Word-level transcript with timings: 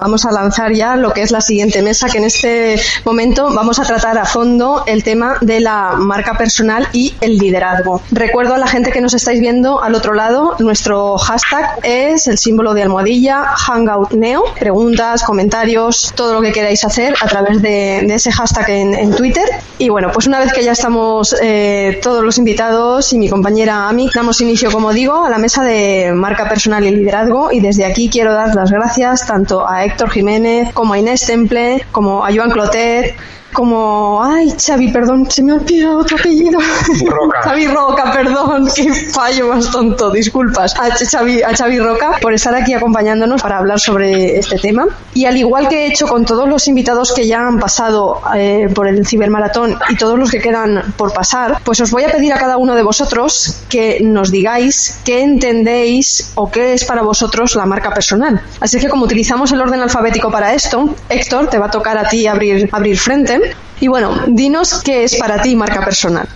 Vamos 0.00 0.24
a 0.24 0.32
lanzar 0.32 0.72
ya 0.72 0.96
lo 0.96 1.12
que 1.12 1.20
es 1.20 1.30
la 1.30 1.42
siguiente 1.42 1.82
mesa, 1.82 2.08
que 2.08 2.16
en 2.16 2.24
este 2.24 2.80
momento 3.04 3.52
vamos 3.52 3.78
a 3.78 3.82
tratar 3.82 4.16
a 4.16 4.24
fondo 4.24 4.82
el 4.86 5.04
tema 5.04 5.36
de 5.42 5.60
la 5.60 5.92
marca 5.98 6.38
personal 6.38 6.88
y 6.94 7.14
el 7.20 7.36
liderazgo. 7.36 8.00
Recuerdo 8.10 8.54
a 8.54 8.58
la 8.58 8.66
gente 8.66 8.92
que 8.92 9.02
nos 9.02 9.12
estáis 9.12 9.40
viendo 9.40 9.82
al 9.82 9.94
otro 9.94 10.14
lado, 10.14 10.56
nuestro 10.58 11.18
hashtag 11.18 11.80
es 11.82 12.28
el 12.28 12.38
símbolo 12.38 12.72
de 12.72 12.82
almohadilla 12.82 13.44
HangoutNeo. 13.54 14.44
Preguntas, 14.58 15.22
comentarios, 15.22 16.14
todo 16.16 16.32
lo 16.32 16.40
que 16.40 16.52
queráis 16.52 16.82
hacer 16.82 17.14
a 17.20 17.26
través 17.26 17.60
de, 17.60 17.98
ese 17.98 18.32
hashtag 18.32 18.70
en, 18.70 19.10
Twitter. 19.14 19.44
Y 19.76 19.90
bueno, 19.90 20.10
pues 20.12 20.26
una 20.26 20.38
vez 20.38 20.52
que 20.54 20.64
ya 20.64 20.72
estamos 20.72 21.36
eh, 21.42 22.00
todos 22.02 22.24
los 22.24 22.38
invitados 22.38 23.12
y 23.12 23.18
mi 23.18 23.28
compañera 23.28 23.88
Ami, 23.88 24.08
damos 24.14 24.40
inicio, 24.40 24.70
como 24.70 24.94
digo, 24.94 25.26
a 25.26 25.28
la 25.28 25.36
mesa 25.36 25.62
de 25.62 26.12
marca 26.14 26.48
personal 26.48 26.84
y 26.84 26.90
liderazgo. 26.90 27.52
Y 27.52 27.60
desde 27.60 27.84
aquí 27.84 28.08
quiero 28.08 28.32
dar 28.32 28.54
las 28.54 28.70
gracias 28.70 29.26
tanto 29.26 29.68
a 29.68 29.89
Héctor 29.90 30.10
Jiménez, 30.10 30.72
como 30.72 30.94
a 30.94 30.98
Inés 30.98 31.26
Temple, 31.26 31.84
como 31.90 32.24
a 32.24 32.32
Joan 32.32 32.50
Clotet, 32.50 33.16
como, 33.52 34.22
ay, 34.22 34.54
Xavi, 34.58 34.92
perdón, 34.92 35.30
se 35.30 35.42
me 35.42 35.52
ha 35.52 35.54
olvidado 35.56 35.98
otro 35.98 36.16
apellido. 36.16 36.58
Roca. 37.06 37.42
Xavi 37.44 37.66
Roca, 37.66 38.12
perdón, 38.12 38.68
qué 38.74 38.92
fallo 38.92 39.48
más 39.48 39.70
tonto, 39.70 40.10
disculpas. 40.10 40.74
A 40.78 40.90
Xavi, 40.90 41.42
a 41.42 41.54
Xavi 41.54 41.78
Roca 41.78 42.18
por 42.20 42.32
estar 42.32 42.54
aquí 42.54 42.74
acompañándonos 42.74 43.42
para 43.42 43.58
hablar 43.58 43.80
sobre 43.80 44.38
este 44.38 44.58
tema. 44.58 44.86
Y 45.14 45.24
al 45.24 45.36
igual 45.36 45.68
que 45.68 45.84
he 45.84 45.86
hecho 45.88 46.06
con 46.06 46.24
todos 46.24 46.48
los 46.48 46.68
invitados 46.68 47.12
que 47.12 47.26
ya 47.26 47.46
han 47.46 47.58
pasado 47.58 48.20
eh, 48.34 48.68
por 48.74 48.86
el 48.88 49.06
cibermaratón 49.06 49.78
y 49.88 49.96
todos 49.96 50.18
los 50.18 50.30
que 50.30 50.40
quedan 50.40 50.94
por 50.96 51.12
pasar, 51.12 51.58
pues 51.64 51.80
os 51.80 51.90
voy 51.90 52.04
a 52.04 52.08
pedir 52.10 52.32
a 52.32 52.38
cada 52.38 52.56
uno 52.56 52.74
de 52.74 52.82
vosotros 52.82 53.62
que 53.68 54.00
nos 54.02 54.30
digáis 54.30 55.00
qué 55.04 55.22
entendéis 55.22 56.32
o 56.34 56.50
qué 56.50 56.74
es 56.74 56.84
para 56.84 57.02
vosotros 57.02 57.54
la 57.56 57.66
marca 57.66 57.92
personal. 57.92 58.40
Así 58.60 58.78
que 58.78 58.88
como 58.88 59.04
utilizamos 59.04 59.52
el 59.52 59.60
orden 59.60 59.80
alfabético 59.80 60.30
para 60.30 60.54
esto, 60.54 60.94
Héctor, 61.08 61.48
te 61.48 61.58
va 61.58 61.66
a 61.66 61.70
tocar 61.70 61.98
a 61.98 62.08
ti 62.08 62.26
abrir, 62.26 62.68
abrir 62.72 62.98
frente. 62.98 63.39
Y 63.80 63.88
bueno, 63.88 64.24
dinos 64.28 64.82
qué 64.84 65.04
es 65.04 65.16
para 65.16 65.40
ti 65.40 65.56
marca 65.56 65.82
personal. 65.84 66.28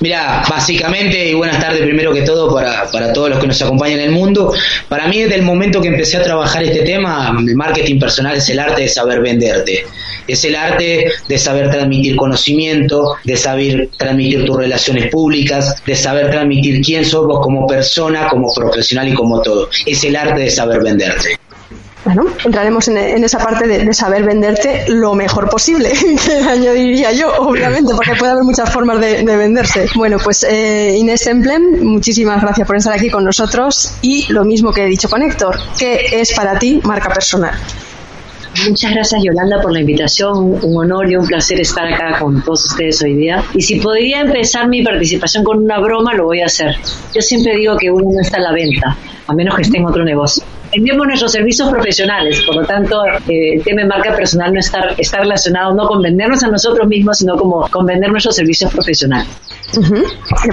Mira, 0.00 0.42
básicamente, 0.48 1.30
y 1.30 1.34
buenas 1.34 1.60
tardes 1.60 1.82
primero 1.82 2.12
que 2.12 2.22
todo 2.22 2.52
para, 2.52 2.90
para, 2.90 3.12
todos 3.12 3.30
los 3.30 3.38
que 3.38 3.46
nos 3.46 3.62
acompañan 3.62 4.00
en 4.00 4.06
el 4.06 4.10
mundo, 4.10 4.52
para 4.88 5.06
mí 5.06 5.20
desde 5.20 5.36
el 5.36 5.42
momento 5.42 5.80
que 5.80 5.88
empecé 5.88 6.16
a 6.16 6.22
trabajar 6.22 6.64
este 6.64 6.82
tema, 6.82 7.32
el 7.38 7.54
marketing 7.54 8.00
personal 8.00 8.36
es 8.36 8.48
el 8.48 8.58
arte 8.58 8.82
de 8.82 8.88
saber 8.88 9.20
venderte, 9.20 9.84
es 10.26 10.44
el 10.44 10.56
arte 10.56 11.06
de 11.28 11.38
saber 11.38 11.70
transmitir 11.70 12.16
conocimiento, 12.16 13.16
de 13.22 13.36
saber 13.36 13.90
transmitir 13.96 14.44
tus 14.44 14.56
relaciones 14.56 15.08
públicas, 15.08 15.82
de 15.86 15.94
saber 15.94 16.30
transmitir 16.30 16.80
quién 16.80 17.04
sos 17.04 17.26
vos 17.26 17.40
como 17.40 17.66
persona, 17.66 18.28
como 18.28 18.52
profesional 18.52 19.08
y 19.08 19.14
como 19.14 19.40
todo, 19.40 19.68
es 19.86 20.02
el 20.02 20.16
arte 20.16 20.40
de 20.40 20.50
saber 20.50 20.82
venderte 20.82 21.38
bueno, 22.04 22.24
entraremos 22.44 22.88
en, 22.88 23.22
esa 23.22 23.38
parte 23.38 23.66
de, 23.68 23.94
saber 23.94 24.24
venderte 24.24 24.84
lo 24.88 25.14
mejor 25.14 25.48
posible, 25.48 25.92
que 26.26 26.32
añadiría 26.32 27.12
yo, 27.12 27.32
obviamente, 27.38 27.94
porque 27.94 28.14
puede 28.16 28.32
haber 28.32 28.44
muchas 28.44 28.70
formas 28.72 29.00
de, 29.00 29.22
venderse. 29.24 29.86
Bueno, 29.94 30.18
pues 30.22 30.42
eh, 30.42 30.96
Inés 30.98 31.26
Emblem, 31.26 31.82
muchísimas 31.82 32.42
gracias 32.42 32.66
por 32.66 32.76
estar 32.76 32.92
aquí 32.92 33.08
con 33.08 33.24
nosotros 33.24 33.94
y 34.02 34.30
lo 34.32 34.44
mismo 34.44 34.72
que 34.72 34.84
he 34.84 34.86
dicho 34.86 35.08
con 35.08 35.22
Héctor, 35.22 35.56
¿qué 35.78 36.20
es 36.20 36.32
para 36.32 36.58
ti 36.58 36.80
marca 36.82 37.08
personal? 37.08 37.54
Muchas 38.68 38.92
gracias 38.92 39.22
Yolanda 39.24 39.62
por 39.62 39.72
la 39.72 39.80
invitación, 39.80 40.58
un 40.62 40.76
honor 40.76 41.10
y 41.10 41.16
un 41.16 41.26
placer 41.26 41.58
estar 41.60 41.86
acá 41.86 42.18
con 42.18 42.42
todos 42.42 42.66
ustedes 42.66 43.00
hoy 43.02 43.14
día. 43.14 43.42
Y 43.54 43.62
si 43.62 43.76
podría 43.76 44.20
empezar 44.20 44.68
mi 44.68 44.82
participación 44.82 45.42
con 45.42 45.58
una 45.58 45.78
broma, 45.78 46.12
lo 46.14 46.26
voy 46.26 46.40
a 46.40 46.46
hacer. 46.46 46.76
Yo 47.14 47.22
siempre 47.22 47.56
digo 47.56 47.76
que 47.78 47.90
uno 47.90 48.10
no 48.12 48.20
está 48.20 48.36
a 48.36 48.40
la 48.40 48.52
venta, 48.52 48.96
a 49.26 49.34
menos 49.34 49.56
que 49.56 49.62
esté 49.62 49.78
en 49.78 49.86
otro 49.86 50.04
negocio 50.04 50.44
vendemos 50.72 51.06
nuestros 51.06 51.32
servicios 51.32 51.70
profesionales, 51.70 52.42
por 52.42 52.56
lo 52.56 52.64
tanto, 52.64 53.04
eh, 53.28 53.54
el 53.54 53.62
tema 53.62 53.82
de 53.82 53.88
marca 53.88 54.16
personal 54.16 54.52
no 54.52 54.60
está, 54.60 54.80
está 54.96 55.18
relacionado 55.18 55.74
no 55.74 55.86
con 55.86 56.02
vendernos 56.02 56.42
a 56.42 56.48
nosotros 56.48 56.88
mismos, 56.88 57.18
sino 57.18 57.36
como 57.36 57.68
con 57.68 57.86
vender 57.86 58.10
nuestros 58.10 58.36
servicios 58.36 58.72
profesionales. 58.72 59.28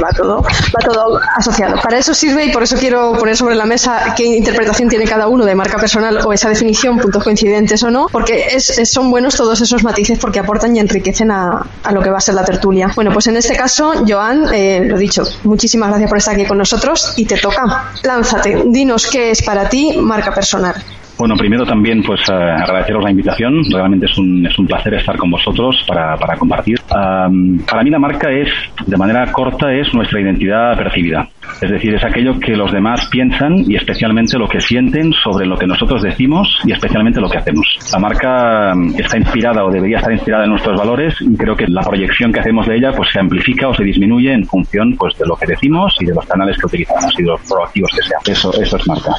Va 0.02 0.10
todo, 0.16 0.42
va 0.42 0.80
todo 0.82 1.20
asociado. 1.36 1.82
Para 1.82 1.98
eso 1.98 2.14
sirve 2.14 2.46
y 2.46 2.52
por 2.52 2.64
eso 2.64 2.78
quiero 2.78 3.14
poner 3.14 3.36
sobre 3.36 3.56
la 3.56 3.66
mesa 3.66 4.14
qué 4.16 4.26
interpretación 4.26 4.88
tiene 4.88 5.06
cada 5.06 5.28
uno 5.28 5.46
de 5.46 5.56
marca 5.56 5.78
personal 5.78 6.20
o 6.26 6.32
esa 6.32 6.50
definición, 6.50 6.98
puntos 7.00 7.24
coincidentes 7.24 7.84
o 7.84 7.92
no, 7.92 8.08
porque 8.12 8.48
es, 8.54 8.90
son 8.90 9.12
buenos 9.12 9.36
todos 9.36 9.60
esos 9.62 9.84
matices 9.84 10.20
porque 10.20 10.40
aportan 10.40 10.76
y 10.76 10.80
enriquecen 10.80 11.32
a, 11.32 11.66
a, 11.84 11.92
lo 11.92 12.02
que 12.02 12.10
va 12.10 12.18
a 12.18 12.22
ser 12.22 12.36
la 12.36 12.46
tertulia. 12.46 12.92
Bueno, 12.96 13.12
pues 13.12 13.28
en 13.28 13.36
este 13.36 13.56
caso, 13.56 13.94
Joan, 14.08 14.54
eh, 14.54 14.84
lo 14.86 14.98
dicho, 14.98 15.24
muchísimas 15.44 15.90
gracias 15.90 16.10
por 16.10 16.18
estar 16.18 16.36
aquí 16.36 16.46
con 16.46 16.58
nosotros 16.58 17.14
y 17.18 17.26
te 17.26 17.38
toca. 17.38 17.92
Lánzate, 18.04 18.64
dinos 18.68 19.08
qué 19.08 19.32
es 19.32 19.42
para 19.44 19.68
ti 19.68 19.98
marca 20.10 20.34
personal. 20.34 20.76
Bueno, 21.20 21.36
primero 21.36 21.66
también 21.66 22.02
pues 22.02 22.22
eh, 22.30 22.34
agradeceros 22.34 23.04
la 23.04 23.12
invitación. 23.12 23.62
Realmente 23.70 24.06
es 24.06 24.18
un, 24.18 24.46
es 24.46 24.58
un 24.58 24.66
placer 24.66 24.94
estar 24.94 25.18
con 25.18 25.30
vosotros 25.30 25.84
para, 25.86 26.16
para 26.16 26.38
compartir. 26.38 26.80
para 26.88 27.84
mí 27.84 27.90
la 27.90 28.00
marca 28.00 28.32
es, 28.32 28.48
de 28.88 28.96
manera 28.96 29.30
corta, 29.30 29.70
es 29.74 29.94
nuestra 29.94 30.22
identidad 30.22 30.78
percibida. 30.78 31.28
Es 31.62 31.70
decir, 31.70 31.94
es 31.94 32.06
aquello 32.06 32.40
que 32.40 32.56
los 32.56 32.72
demás 32.72 33.06
piensan 33.08 33.70
y 33.70 33.76
especialmente 33.76 34.38
lo 34.38 34.48
que 34.48 34.62
sienten 34.62 35.12
sobre 35.12 35.46
lo 35.46 35.58
que 35.58 35.68
nosotros 35.68 36.02
decimos 36.02 36.48
y 36.64 36.72
especialmente 36.72 37.20
lo 37.20 37.30
que 37.30 37.40
hacemos. 37.40 37.68
La 37.92 38.00
marca 38.00 38.74
está 38.98 39.18
inspirada 39.18 39.66
o 39.66 39.72
debería 39.72 39.98
estar 39.98 40.14
inspirada 40.14 40.46
en 40.46 40.52
nuestros 40.52 40.80
valores 40.80 41.16
y 41.20 41.36
creo 41.36 41.58
que 41.58 41.66
la 41.68 41.82
proyección 41.82 42.32
que 42.32 42.40
hacemos 42.40 42.66
de 42.66 42.78
ella 42.78 42.94
pues 42.96 43.10
se 43.12 43.20
amplifica 43.20 43.68
o 43.68 43.74
se 43.74 43.84
disminuye 43.84 44.32
en 44.32 44.46
función 44.46 44.96
pues 44.98 45.18
de 45.18 45.26
lo 45.26 45.36
que 45.36 45.48
decimos 45.48 45.98
y 46.00 46.06
de 46.06 46.14
los 46.14 46.26
canales 46.26 46.58
que 46.58 46.66
utilizamos 46.66 47.14
y 47.20 47.24
de 47.24 47.28
los 47.28 47.42
proactivos 47.42 47.92
que 47.94 48.04
sean. 48.04 48.22
Eso, 48.26 48.54
eso 48.54 48.78
es 48.78 48.88
marca. 48.88 49.12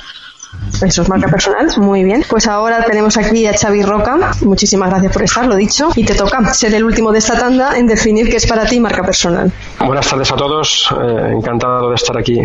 Eso 0.82 1.03
es 1.03 1.09
marca 1.09 1.28
personal, 1.28 1.69
muy 1.78 2.04
bien. 2.04 2.25
Pues 2.28 2.47
ahora 2.47 2.82
tenemos 2.84 3.16
aquí 3.16 3.47
a 3.47 3.53
Xavi 3.53 3.82
Roca. 3.82 4.32
Muchísimas 4.43 4.88
gracias 4.91 5.12
por 5.12 5.22
estar, 5.22 5.47
lo 5.47 5.56
dicho. 5.56 5.88
Y 5.94 6.04
te 6.04 6.15
toca 6.15 6.43
ser 6.54 6.75
el 6.75 6.84
último 6.84 7.12
de 7.12 7.19
esta 7.19 7.38
tanda 7.38 7.76
en 7.76 7.87
definir 7.87 8.31
qué 8.31 8.37
es 8.37 8.47
para 8.47 8.65
ti 8.65 8.81
marca 8.81 9.03
personal. 9.03 9.53
Buenas 9.84 10.09
tardes 10.09 10.32
a 10.32 10.37
todos, 10.37 10.88
eh, 11.03 11.32
encantado 11.37 11.91
de 11.91 11.94
estar 11.97 12.16
aquí. 12.16 12.41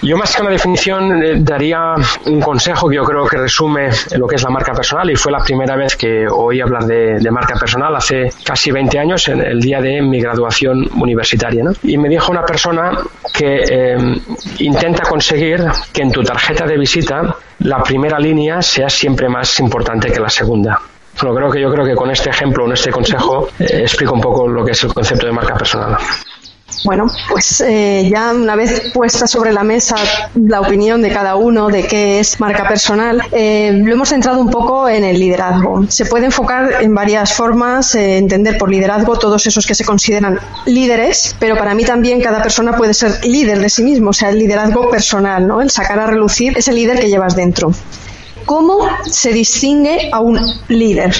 Yo 0.00 0.16
más 0.16 0.34
que 0.34 0.42
una 0.42 0.50
definición 0.50 1.22
eh, 1.22 1.34
daría 1.38 1.94
un 2.26 2.40
consejo 2.40 2.88
que 2.88 2.96
yo 2.96 3.02
creo 3.02 3.26
que 3.26 3.36
resume 3.36 3.88
lo 4.16 4.28
que 4.28 4.36
es 4.36 4.42
la 4.44 4.50
marca 4.50 4.72
personal 4.72 5.10
y 5.10 5.16
fue 5.16 5.32
la 5.32 5.40
primera 5.40 5.76
vez 5.76 5.96
que 5.96 6.26
oí 6.30 6.60
hablar 6.60 6.84
de, 6.84 7.30
marca 7.30 7.54
personal 7.58 7.94
hace 7.96 8.30
casi 8.44 8.70
20 8.70 8.98
años, 8.98 9.28
en 9.28 9.40
el 9.40 9.60
día 9.60 9.80
de 9.80 10.00
mi 10.00 10.20
graduación 10.20 10.88
universitaria. 10.94 11.64
Y 11.82 11.98
me 11.98 12.08
dijo 12.08 12.30
una 12.30 12.44
persona 12.44 12.92
que 13.34 13.64
eh, 13.68 13.96
intenta 14.60 15.02
conseguir 15.02 15.64
que 15.92 16.02
en 16.02 16.12
tu 16.12 16.22
tarjeta 16.22 16.64
de 16.64 16.78
visita 16.78 17.36
la 17.60 17.82
primera 17.82 18.18
línea 18.18 18.62
sea 18.62 18.88
siempre 18.88 19.28
más 19.28 19.58
importante 19.60 20.10
que 20.10 20.20
la 20.20 20.30
segunda. 20.30 20.80
Bueno, 21.20 21.34
creo 21.34 21.50
que 21.50 21.60
yo 21.60 21.72
creo 21.72 21.84
que 21.84 21.94
con 21.96 22.10
este 22.10 22.30
ejemplo, 22.30 22.64
con 22.64 22.72
este 22.72 22.90
consejo, 22.90 23.48
eh, 23.58 23.80
explico 23.80 24.14
un 24.14 24.20
poco 24.20 24.46
lo 24.46 24.64
que 24.64 24.70
es 24.70 24.84
el 24.84 24.94
concepto 24.94 25.26
de 25.26 25.32
marca 25.32 25.54
personal. 25.54 25.96
Bueno, 26.84 27.06
pues 27.30 27.60
eh, 27.60 28.08
ya 28.10 28.32
una 28.32 28.54
vez 28.54 28.90
puesta 28.94 29.26
sobre 29.26 29.52
la 29.52 29.64
mesa 29.64 29.96
la 30.34 30.60
opinión 30.60 31.02
de 31.02 31.10
cada 31.10 31.34
uno 31.34 31.68
de 31.68 31.86
qué 31.86 32.20
es 32.20 32.38
marca 32.38 32.68
personal, 32.68 33.22
eh, 33.32 33.72
lo 33.72 33.92
hemos 33.92 34.10
centrado 34.10 34.40
un 34.40 34.50
poco 34.50 34.88
en 34.88 35.04
el 35.04 35.18
liderazgo. 35.18 35.86
Se 35.88 36.06
puede 36.06 36.26
enfocar 36.26 36.82
en 36.82 36.94
varias 36.94 37.32
formas, 37.32 37.94
eh, 37.94 38.18
entender 38.18 38.58
por 38.58 38.70
liderazgo 38.70 39.18
todos 39.18 39.46
esos 39.46 39.66
que 39.66 39.74
se 39.74 39.84
consideran 39.84 40.38
líderes, 40.66 41.34
pero 41.40 41.56
para 41.56 41.74
mí 41.74 41.84
también 41.84 42.20
cada 42.20 42.42
persona 42.42 42.76
puede 42.76 42.94
ser 42.94 43.24
líder 43.24 43.58
de 43.58 43.68
sí 43.68 43.82
mismo, 43.82 44.10
o 44.10 44.12
sea, 44.12 44.30
el 44.30 44.38
liderazgo 44.38 44.88
personal, 44.88 45.46
¿no? 45.46 45.60
El 45.60 45.70
sacar 45.70 45.98
a 45.98 46.06
relucir 46.06 46.56
ese 46.56 46.72
líder 46.72 47.00
que 47.00 47.08
llevas 47.08 47.34
dentro. 47.34 47.72
¿Cómo 48.46 48.88
se 49.04 49.32
distingue 49.32 50.10
a 50.12 50.20
un 50.20 50.40
líder? 50.68 51.14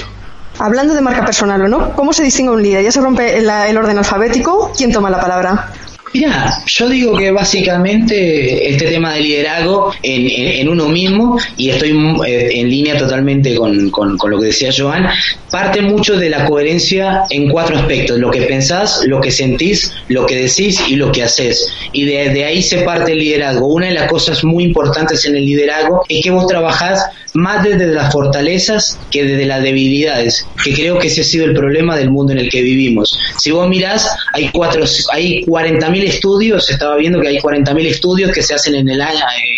Hablando 0.59 0.93
de 0.93 0.99
marca 0.99 1.23
personal, 1.23 1.61
¿o 1.61 1.67
no? 1.69 1.95
¿Cómo 1.95 2.11
se 2.11 2.21
distingue 2.21 2.51
un 2.51 2.61
líder? 2.61 2.83
Ya 2.83 2.91
se 2.91 2.99
rompe 2.99 3.37
el, 3.37 3.77
orden 3.77 3.97
alfabético. 3.97 4.73
¿Quién 4.75 4.91
toma 4.91 5.09
la 5.09 5.19
palabra? 5.19 5.71
Mira, 6.13 6.63
yo 6.65 6.89
digo 6.89 7.15
que 7.15 7.31
básicamente 7.31 8.67
este 8.67 8.87
tema 8.87 9.13
de 9.13 9.21
liderazgo 9.21 9.93
en, 10.01 10.67
uno 10.67 10.89
mismo, 10.89 11.39
y 11.55 11.69
estoy 11.69 11.91
eh, 12.27 12.49
en 12.55 12.69
línea 12.69 12.97
totalmente 12.97 13.55
con, 13.55 13.89
con, 13.89 14.17
lo 14.29 14.39
que 14.39 14.47
decía 14.47 14.71
Joan, 14.75 15.07
parte 15.49 15.81
mucho 15.81 16.17
de 16.17 16.29
la 16.29 16.45
coherencia 16.45 17.23
en 17.29 17.49
cuatro 17.49 17.77
aspectos, 17.77 18.17
lo 18.17 18.31
que 18.31 18.41
pensás, 18.41 19.03
lo 19.05 19.21
que 19.21 19.31
sentís, 19.31 19.93
lo 20.07 20.25
que 20.25 20.35
decís 20.35 20.81
y 20.89 20.95
lo 20.95 21.11
que 21.11 21.23
haces. 21.23 21.69
Y 21.93 22.05
de, 22.05 22.31
de 22.31 22.43
ahí 22.43 22.61
se 22.63 22.79
parte 22.79 23.13
el 23.13 23.19
liderazgo. 23.19 23.67
Una 23.67 23.87
de 23.87 23.93
las 23.93 24.09
cosas 24.09 24.43
muy 24.43 24.63
importantes 24.63 25.23
en 25.25 25.35
el 25.35 25.45
liderazgo 25.45 26.03
es 26.09 26.23
que 26.23 26.31
vos 26.31 26.47
trabajás 26.47 27.05
más 27.33 27.63
desde 27.63 27.87
las 27.87 28.11
fortalezas 28.11 28.99
que 29.11 29.23
desde 29.23 29.45
las 29.45 29.61
debilidades, 29.63 30.47
que 30.63 30.73
creo 30.73 30.99
que 30.99 31.07
ese 31.07 31.21
ha 31.21 31.23
sido 31.23 31.45
el 31.45 31.53
problema 31.53 31.95
del 31.95 32.09
mundo 32.09 32.33
en 32.33 32.39
el 32.39 32.49
que 32.49 32.61
vivimos. 32.61 33.17
Si 33.37 33.51
vos 33.51 33.67
mirás, 33.67 34.09
hay, 34.33 34.49
cuatro, 34.51 34.83
hay 35.11 35.43
40.000 35.45 36.03
estudios, 36.03 36.69
estaba 36.69 36.95
viendo 36.97 37.19
que 37.19 37.29
hay 37.29 37.37
40.000 37.37 37.85
estudios 37.85 38.31
que 38.31 38.43
se 38.43 38.53
hacen 38.53 38.75
en 38.75 38.89
el, 38.89 39.01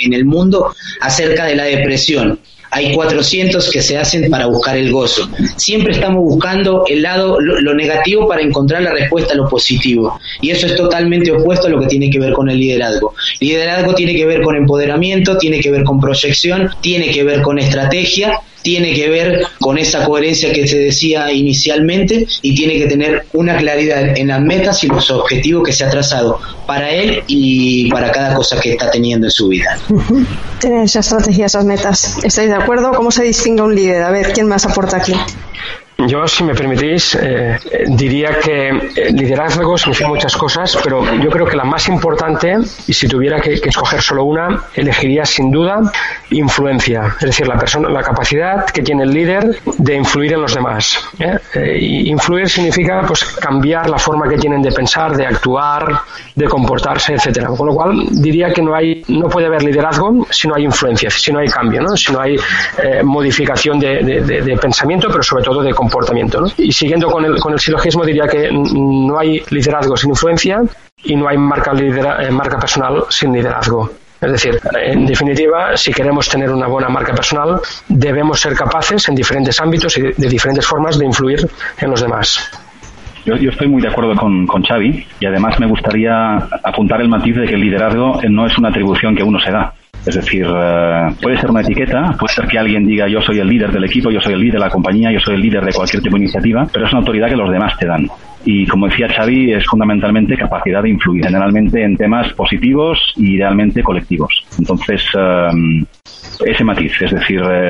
en 0.03 0.13
el 0.13 0.25
mundo 0.25 0.73
acerca 1.01 1.45
de 1.45 1.55
la 1.55 1.63
depresión 1.63 2.39
hay 2.71 2.93
400 2.93 3.69
que 3.69 3.81
se 3.81 3.97
hacen 3.97 4.29
para 4.29 4.45
buscar 4.45 4.77
el 4.77 4.91
gozo. 4.91 5.29
Siempre 5.57 5.91
estamos 5.91 6.23
buscando 6.23 6.85
el 6.87 7.01
lado, 7.01 7.39
lo, 7.39 7.73
negativo 7.73 8.27
para 8.27 8.41
encontrar 8.41 8.81
la 8.81 8.91
respuesta 8.91 9.33
a 9.33 9.35
lo 9.35 9.49
positivo. 9.49 10.19
Y 10.41 10.51
eso 10.51 10.67
es 10.67 10.75
totalmente 10.75 11.31
opuesto 11.31 11.67
a 11.67 11.69
lo 11.69 11.81
que 11.81 11.87
tiene 11.87 12.09
que 12.09 12.19
ver 12.19 12.31
con 12.31 12.49
el 12.49 12.57
liderazgo. 12.57 13.13
Liderazgo 13.41 13.93
tiene 13.93 14.15
que 14.15 14.25
ver 14.25 14.41
con 14.41 14.55
empoderamiento, 14.55 15.37
tiene 15.37 15.59
que 15.59 15.69
ver 15.69 15.83
con 15.83 15.99
proyección, 15.99 16.69
tiene 16.79 17.11
que 17.11 17.25
ver 17.25 17.41
con 17.41 17.59
estrategia 17.59 18.39
tiene 18.61 18.93
que 18.93 19.09
ver 19.09 19.47
con 19.59 19.77
esa 19.77 20.05
coherencia 20.05 20.51
que 20.53 20.67
se 20.67 20.77
decía 20.77 21.31
inicialmente 21.31 22.27
y 22.41 22.55
tiene 22.55 22.77
que 22.77 22.87
tener 22.87 23.25
una 23.33 23.57
claridad 23.57 24.17
en 24.17 24.27
las 24.27 24.41
metas 24.41 24.83
y 24.83 24.87
los 24.87 25.09
objetivos 25.11 25.63
que 25.63 25.73
se 25.73 25.83
ha 25.83 25.89
trazado 25.89 26.39
para 26.65 26.91
él 26.91 27.23
y 27.27 27.89
para 27.89 28.11
cada 28.11 28.35
cosa 28.35 28.59
que 28.59 28.71
está 28.71 28.89
teniendo 28.89 29.27
en 29.27 29.31
su 29.31 29.47
vida. 29.47 29.77
Tener 30.59 30.85
esa 30.85 30.99
estrategia, 30.99 31.45
esas 31.45 31.65
metas. 31.65 32.17
¿Estáis 32.23 32.49
de 32.49 32.55
acuerdo? 32.55 32.91
¿Cómo 32.91 33.11
se 33.11 33.23
distingue 33.23 33.61
un 33.61 33.75
líder? 33.75 34.03
A 34.03 34.11
ver, 34.11 34.31
¿quién 34.33 34.47
más 34.47 34.65
aporta 34.65 34.97
aquí? 34.97 35.13
Yo, 36.07 36.27
si 36.27 36.43
me 36.43 36.55
permitís, 36.55 37.15
eh, 37.15 37.59
diría 37.87 38.39
que 38.39 38.69
eh, 38.69 39.11
liderazgo 39.11 39.77
significa 39.77 40.07
muchas 40.07 40.35
cosas, 40.35 40.77
pero 40.83 41.03
yo 41.15 41.29
creo 41.29 41.45
que 41.45 41.55
la 41.55 41.63
más 41.63 41.87
importante, 41.87 42.57
y 42.87 42.93
si 42.93 43.07
tuviera 43.07 43.39
que, 43.39 43.53
escoger 43.53 44.01
solo 44.01 44.23
una, 44.23 44.63
elegiría 44.73 45.25
sin 45.25 45.51
duda 45.51 45.79
influencia, 46.31 47.15
es 47.19 47.25
decir, 47.27 47.47
la 47.47 47.57
persona, 47.57 47.89
la 47.89 48.01
capacidad 48.01 48.65
que 48.65 48.81
tiene 48.81 49.03
el 49.03 49.11
líder 49.11 49.61
de 49.77 49.95
influir 49.95 50.33
en 50.33 50.41
los 50.41 50.55
demás. 50.55 50.99
¿eh? 51.19 51.37
influir 51.79 52.49
significa 52.49 53.03
pues 53.05 53.23
cambiar 53.23 53.89
la 53.89 53.97
forma 53.97 54.27
que 54.27 54.37
tienen 54.37 54.61
de 54.61 54.71
pensar, 54.71 55.15
de 55.15 55.25
actuar, 55.25 56.01
de 56.35 56.45
comportarse, 56.45 57.13
etcétera. 57.13 57.49
Con 57.49 57.67
lo 57.67 57.73
cual 57.73 58.07
diría 58.11 58.51
que 58.53 58.61
no 58.61 58.75
hay, 58.75 59.03
no 59.07 59.29
puede 59.29 59.47
haber 59.47 59.63
liderazgo 59.63 60.25
si 60.29 60.47
no 60.47 60.55
hay 60.55 60.63
influencia, 60.65 61.09
si 61.09 61.31
no 61.31 61.39
hay 61.39 61.47
cambio, 61.47 61.81
¿no? 61.81 61.95
si 61.95 62.11
no 62.11 62.19
hay 62.19 62.37
modificación 63.03 63.79
de, 63.79 64.01
de 64.01 64.57
pensamiento, 64.57 65.07
pero 65.09 65.23
sobre 65.23 65.43
todo 65.43 65.61
de 65.61 65.73
comportamiento 65.73 65.90
comportamiento. 65.91 66.45
Y 66.57 66.71
siguiendo 66.71 67.09
con 67.09 67.25
el, 67.25 67.39
con 67.39 67.53
el 67.53 67.59
silogismo, 67.59 68.05
diría 68.05 68.25
que 68.27 68.49
no 68.51 69.19
hay 69.19 69.41
liderazgo 69.49 69.97
sin 69.97 70.11
influencia 70.11 70.61
y 71.03 71.15
no 71.15 71.27
hay 71.27 71.37
marca, 71.37 71.73
eh, 71.73 72.31
marca 72.31 72.57
personal 72.57 73.03
sin 73.09 73.33
liderazgo. 73.33 73.89
Es 74.21 74.31
decir, 74.31 74.59
en 74.79 75.05
definitiva, 75.07 75.75
si 75.75 75.91
queremos 75.91 76.29
tener 76.29 76.51
una 76.51 76.67
buena 76.67 76.89
marca 76.89 77.13
personal, 77.13 77.59
debemos 77.89 78.39
ser 78.39 78.53
capaces 78.53 79.09
en 79.09 79.15
diferentes 79.15 79.59
ámbitos 79.59 79.97
y 79.97 80.01
de 80.01 80.29
diferentes 80.29 80.65
formas 80.65 80.97
de 80.99 81.05
influir 81.05 81.39
en 81.79 81.89
los 81.89 82.01
demás. 82.01 82.51
Yo, 83.25 83.35
yo, 83.35 83.49
estoy 83.49 83.67
muy 83.67 83.81
de 83.81 83.87
acuerdo 83.87 84.15
con, 84.15 84.45
con 84.47 84.63
Xavi 84.63 85.05
y 85.19 85.25
además 85.25 85.59
me 85.59 85.67
gustaría 85.67 86.37
apuntar 86.63 87.01
el 87.01 87.09
matiz 87.09 87.35
de 87.35 87.45
que 87.45 87.55
el 87.55 87.61
liderazgo 87.61 88.19
no 88.29 88.45
es 88.45 88.57
una 88.57 88.69
atribución 88.69 89.15
que 89.15 89.23
uno 89.23 89.39
se 89.39 89.51
da, 89.51 89.73
es 90.05 90.15
decir, 90.15 90.45
eh, 90.47 91.07
puede 91.21 91.37
ser 91.39 91.51
una 91.51 91.61
etiqueta, 91.61 92.15
puede 92.19 92.33
ser 92.33 92.47
que 92.47 92.57
alguien 92.57 92.85
diga 92.85 93.07
yo 93.07 93.21
soy 93.21 93.39
el 93.39 93.47
líder 93.47 93.71
del 93.71 93.83
equipo, 93.83 94.09
yo 94.09 94.19
soy 94.19 94.33
el 94.33 94.39
líder 94.39 94.53
de 94.53 94.59
la 94.59 94.69
compañía, 94.69 95.11
yo 95.11 95.19
soy 95.19 95.35
el 95.35 95.41
líder 95.41 95.63
de 95.63 95.73
cualquier 95.73 96.01
tipo 96.01 96.15
de 96.15 96.23
iniciativa, 96.23 96.67
pero 96.71 96.85
es 96.85 96.91
una 96.91 96.99
autoridad 96.99 97.29
que 97.29 97.35
los 97.35 97.51
demás 97.51 97.77
te 97.77 97.85
dan. 97.85 98.07
Y 98.43 98.65
como 98.65 98.87
decía 98.87 99.07
Xavi, 99.07 99.53
es 99.53 99.65
fundamentalmente 99.67 100.35
capacidad 100.35 100.81
de 100.81 100.89
influir, 100.89 101.23
generalmente 101.25 101.83
en 101.83 101.95
temas 101.95 102.33
positivos 102.33 103.13
y 103.15 103.35
idealmente 103.35 103.83
colectivos. 103.83 104.43
Entonces, 104.57 105.03
eh, 105.15 105.83
ese 106.45 106.63
matiz, 106.63 106.99
es 107.01 107.11
decir, 107.11 107.39
eh, 107.39 107.69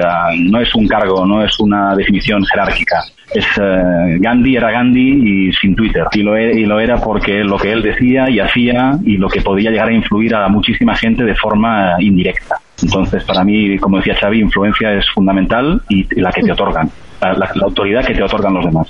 no 0.49 0.61
es 0.61 0.73
un 0.73 0.87
cargo, 0.87 1.25
no 1.25 1.43
es 1.43 1.59
una 1.59 1.93
definición 1.95 2.45
jerárquica, 2.45 3.03
es 3.33 3.45
eh, 3.61 4.17
Gandhi 4.19 4.55
era 4.55 4.71
Gandhi 4.71 5.47
y 5.47 5.53
sin 5.53 5.75
Twitter 5.75 6.05
y 6.13 6.21
lo, 6.21 6.35
e, 6.35 6.59
y 6.59 6.65
lo 6.65 6.79
era 6.79 6.97
porque 6.97 7.43
lo 7.43 7.57
que 7.57 7.71
él 7.71 7.81
decía 7.81 8.29
y 8.29 8.39
hacía 8.39 8.97
y 9.05 9.17
lo 9.17 9.29
que 9.29 9.41
podía 9.41 9.71
llegar 9.71 9.89
a 9.89 9.93
influir 9.93 10.35
a 10.35 10.47
muchísima 10.49 10.95
gente 10.95 11.23
de 11.23 11.35
forma 11.35 11.95
indirecta. 11.99 12.57
Entonces, 12.81 13.23
para 13.23 13.43
mí, 13.43 13.77
como 13.77 13.97
decía 13.97 14.15
Xavi, 14.15 14.39
influencia 14.39 14.93
es 14.93 15.05
fundamental 15.13 15.81
y, 15.87 16.03
la 16.19 16.31
que 16.31 16.41
te 16.41 16.51
otorgan, 16.51 16.89
la, 17.21 17.51
autoridad 17.61 18.03
que 18.03 18.15
te 18.15 18.23
otorgan 18.23 18.55
los 18.55 18.65
demás. 18.65 18.87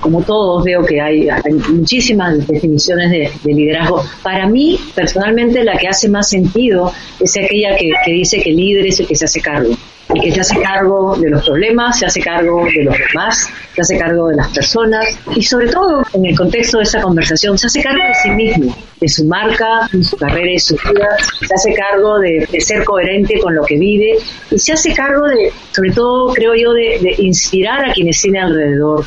Como 0.00 0.20
todos, 0.22 0.62
veo 0.64 0.84
que 0.84 1.00
hay, 1.00 1.26
muchísimas 1.70 2.46
definiciones 2.46 3.10
de, 3.10 3.54
liderazgo. 3.54 4.02
Para 4.22 4.46
mí, 4.46 4.78
personalmente, 4.94 5.64
la 5.64 5.78
que 5.78 5.88
hace 5.88 6.08
más 6.10 6.28
sentido 6.28 6.92
es 7.18 7.36
aquella 7.38 7.76
que, 7.76 7.90
que 8.04 8.12
dice 8.12 8.42
que 8.42 8.50
el 8.50 8.56
líder 8.56 8.86
es 8.86 9.00
el 9.00 9.06
que 9.06 9.16
se 9.16 9.24
hace 9.24 9.40
cargo 9.40 9.70
y 10.14 10.20
que 10.20 10.32
se 10.32 10.40
hace 10.40 10.60
cargo 10.60 11.16
de 11.16 11.28
los 11.28 11.44
problemas, 11.44 11.98
se 11.98 12.06
hace 12.06 12.20
cargo 12.20 12.64
de 12.64 12.84
los 12.84 12.96
demás, 12.96 13.50
se 13.74 13.80
hace 13.82 13.98
cargo 13.98 14.28
de 14.28 14.36
las 14.36 14.48
personas 14.48 15.06
y 15.34 15.42
sobre 15.42 15.68
todo 15.68 16.02
en 16.14 16.26
el 16.26 16.36
contexto 16.36 16.78
de 16.78 16.84
esta 16.84 17.02
conversación, 17.02 17.58
se 17.58 17.66
hace 17.66 17.82
cargo 17.82 18.02
de 18.02 18.14
sí 18.22 18.30
mismo, 18.30 18.74
de 19.00 19.08
su 19.08 19.24
marca, 19.26 19.88
de 19.92 20.02
su 20.02 20.16
carrera 20.16 20.50
y 20.50 20.58
su 20.58 20.76
vida, 20.76 21.08
se 21.46 21.54
hace 21.54 21.74
cargo 21.74 22.18
de, 22.18 22.46
ser 22.60 22.84
coherente 22.84 23.38
con 23.40 23.54
lo 23.54 23.64
que 23.64 23.78
vive 23.78 24.18
y 24.50 24.58
se 24.58 24.72
hace 24.72 24.92
cargo 24.94 25.26
de, 25.26 25.52
sobre 25.72 25.90
todo 25.92 26.32
creo 26.32 26.54
yo, 26.54 26.72
de, 26.72 27.14
inspirar 27.18 27.90
a 27.90 27.92
quienes 27.92 28.20
tiene 28.20 28.40
alrededor 28.40 29.04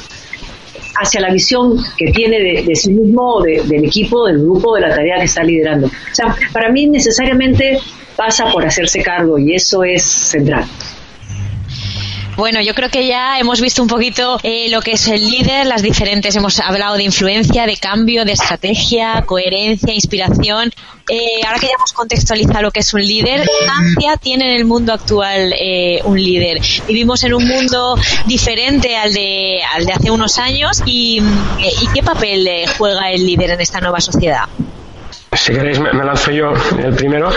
hacia 1.02 1.22
la 1.22 1.32
visión 1.34 1.78
que 1.98 2.12
tiene 2.12 2.64
de, 2.64 2.76
sí 2.76 2.92
mismo, 2.92 3.42
del 3.42 3.86
equipo, 3.86 4.28
del 4.28 4.40
grupo, 4.40 4.76
de 4.76 4.82
la 4.82 4.90
tarea 4.90 5.18
que 5.18 5.26
está 5.26 5.42
liderando. 5.44 5.88
O 5.88 6.16
sea, 6.16 6.36
para 6.54 6.70
mí 6.70 6.86
necesariamente 6.88 7.80
pasa 8.16 8.46
por 8.52 8.66
hacerse 8.66 9.02
cargo 9.02 9.38
y 9.38 9.56
eso 9.56 9.84
es 9.84 10.04
central. 10.04 10.66
Bueno, 12.38 12.62
yo 12.62 12.74
creo 12.74 12.90
que 12.90 13.06
ya 13.06 13.38
hemos 13.40 13.60
visto 13.60 13.82
un 13.82 13.88
poquito 13.88 14.40
eh, 14.42 14.70
lo 14.70 14.82
que 14.82 14.94
es 14.94 15.08
el 15.08 15.30
líder, 15.30 15.68
las 15.68 15.82
diferentes, 15.82 16.36
hemos 16.36 16.60
hablado 16.60 16.96
de 16.96 17.04
influencia, 17.04 17.66
de 17.66 17.76
cambio, 17.76 18.24
de 18.26 18.32
estrategia, 18.32 19.22
coherencia, 19.26 19.94
inspiración. 19.94 20.72
Eh, 21.10 21.42
ahora 21.46 21.60
que 21.60 21.68
ya 21.68 21.74
hemos 21.74 21.92
contextualizado 21.92 22.62
lo 22.62 22.72
que 22.72 22.80
es 22.80 22.94
un 22.94 23.02
líder, 23.02 23.48
¿qué 24.00 24.08
tiene 24.22 24.46
en 24.46 24.56
el 24.56 24.66
mundo 24.66 24.94
actual 24.94 25.54
eh, 25.60 26.00
un 26.06 26.20
líder? 26.20 26.62
Vivimos 26.88 27.24
en 27.24 27.34
un 27.34 27.48
mundo 27.48 27.96
diferente 28.26 28.96
al 28.96 29.14
de, 29.14 29.60
al 29.76 29.86
de 29.86 29.94
hace 29.94 30.10
unos 30.10 30.38
años 30.38 30.82
y, 30.86 31.22
y 31.60 31.88
¿qué 31.94 32.02
papel 32.02 32.50
juega 32.78 33.12
el 33.12 33.26
líder 33.26 33.52
en 33.52 33.62
esta 33.62 33.82
nueva 33.82 34.00
sociedad? 34.00 34.46
Si 35.42 35.54
queréis 35.54 35.80
me, 35.80 35.92
lanzo 35.92 36.32
yo 36.32 36.54
el 36.78 36.94
primero. 36.94 37.32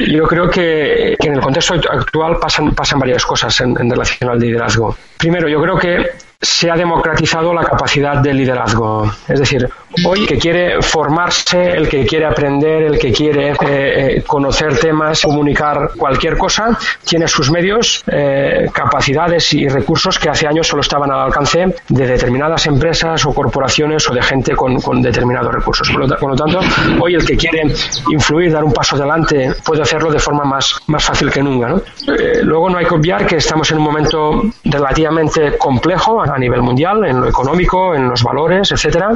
Yo 0.00 0.26
creo 0.26 0.50
que, 0.50 1.14
en 1.18 1.34
el 1.34 1.40
contexto 1.40 1.74
actual 1.74 2.38
pasan, 2.40 2.74
pasan 2.74 2.98
varias 2.98 3.24
cosas 3.24 3.60
en, 3.60 3.76
en 3.80 3.90
relación 3.90 4.28
al 4.28 4.40
liderazgo. 4.40 4.96
Primero, 5.16 5.48
yo 5.48 5.62
creo 5.62 5.78
que 5.78 6.10
se 6.44 6.70
ha 6.70 6.76
democratizado 6.76 7.52
la 7.54 7.64
capacidad 7.64 8.18
de 8.18 8.34
liderazgo. 8.34 9.10
Es 9.26 9.40
decir, 9.40 9.68
hoy 10.04 10.20
el 10.20 10.26
que 10.26 10.38
quiere 10.38 10.82
formarse, 10.82 11.70
el 11.70 11.88
que 11.88 12.04
quiere 12.04 12.26
aprender, 12.26 12.82
el 12.82 12.98
que 12.98 13.12
quiere 13.12 13.52
eh, 13.52 13.56
eh, 13.62 14.22
conocer 14.26 14.78
temas, 14.78 15.22
comunicar 15.22 15.90
cualquier 15.96 16.36
cosa, 16.36 16.78
tiene 17.04 17.26
sus 17.28 17.50
medios, 17.50 18.04
eh, 18.06 18.68
capacidades 18.72 19.52
y 19.54 19.68
recursos 19.68 20.18
que 20.18 20.28
hace 20.28 20.46
años 20.46 20.66
solo 20.66 20.82
estaban 20.82 21.10
al 21.10 21.20
alcance 21.20 21.74
de 21.88 22.06
determinadas 22.06 22.66
empresas 22.66 23.24
o 23.24 23.32
corporaciones 23.32 24.08
o 24.10 24.14
de 24.14 24.22
gente 24.22 24.54
con, 24.54 24.74
determinados 25.00 25.54
recursos. 25.54 25.90
Por 25.90 26.30
lo, 26.30 26.36
tanto, 26.36 26.60
hoy 27.00 27.14
el 27.14 27.24
que 27.24 27.36
quiere 27.36 27.62
influir, 28.10 28.52
dar 28.52 28.64
un 28.64 28.72
paso 28.72 28.96
adelante, 28.96 29.52
puede 29.64 29.82
hacerlo 29.82 30.10
de 30.10 30.18
forma 30.18 30.44
más, 30.44 30.80
más 30.88 31.04
fácil 31.04 31.30
que 31.30 31.42
nunca. 31.42 31.74
luego 32.42 32.68
no 32.68 32.78
hay 32.78 32.86
que 32.86 32.94
obviar 32.94 33.26
que 33.26 33.36
estamos 33.36 33.70
en 33.70 33.78
un 33.78 33.84
momento 33.84 34.42
relativamente 34.64 35.56
complejo 35.56 36.20
a 36.34 36.38
nivel 36.38 36.62
mundial, 36.62 37.04
en 37.04 37.20
lo 37.20 37.28
económico, 37.28 37.94
en 37.94 38.08
los 38.08 38.22
valores, 38.22 38.70
etcétera, 38.72 39.10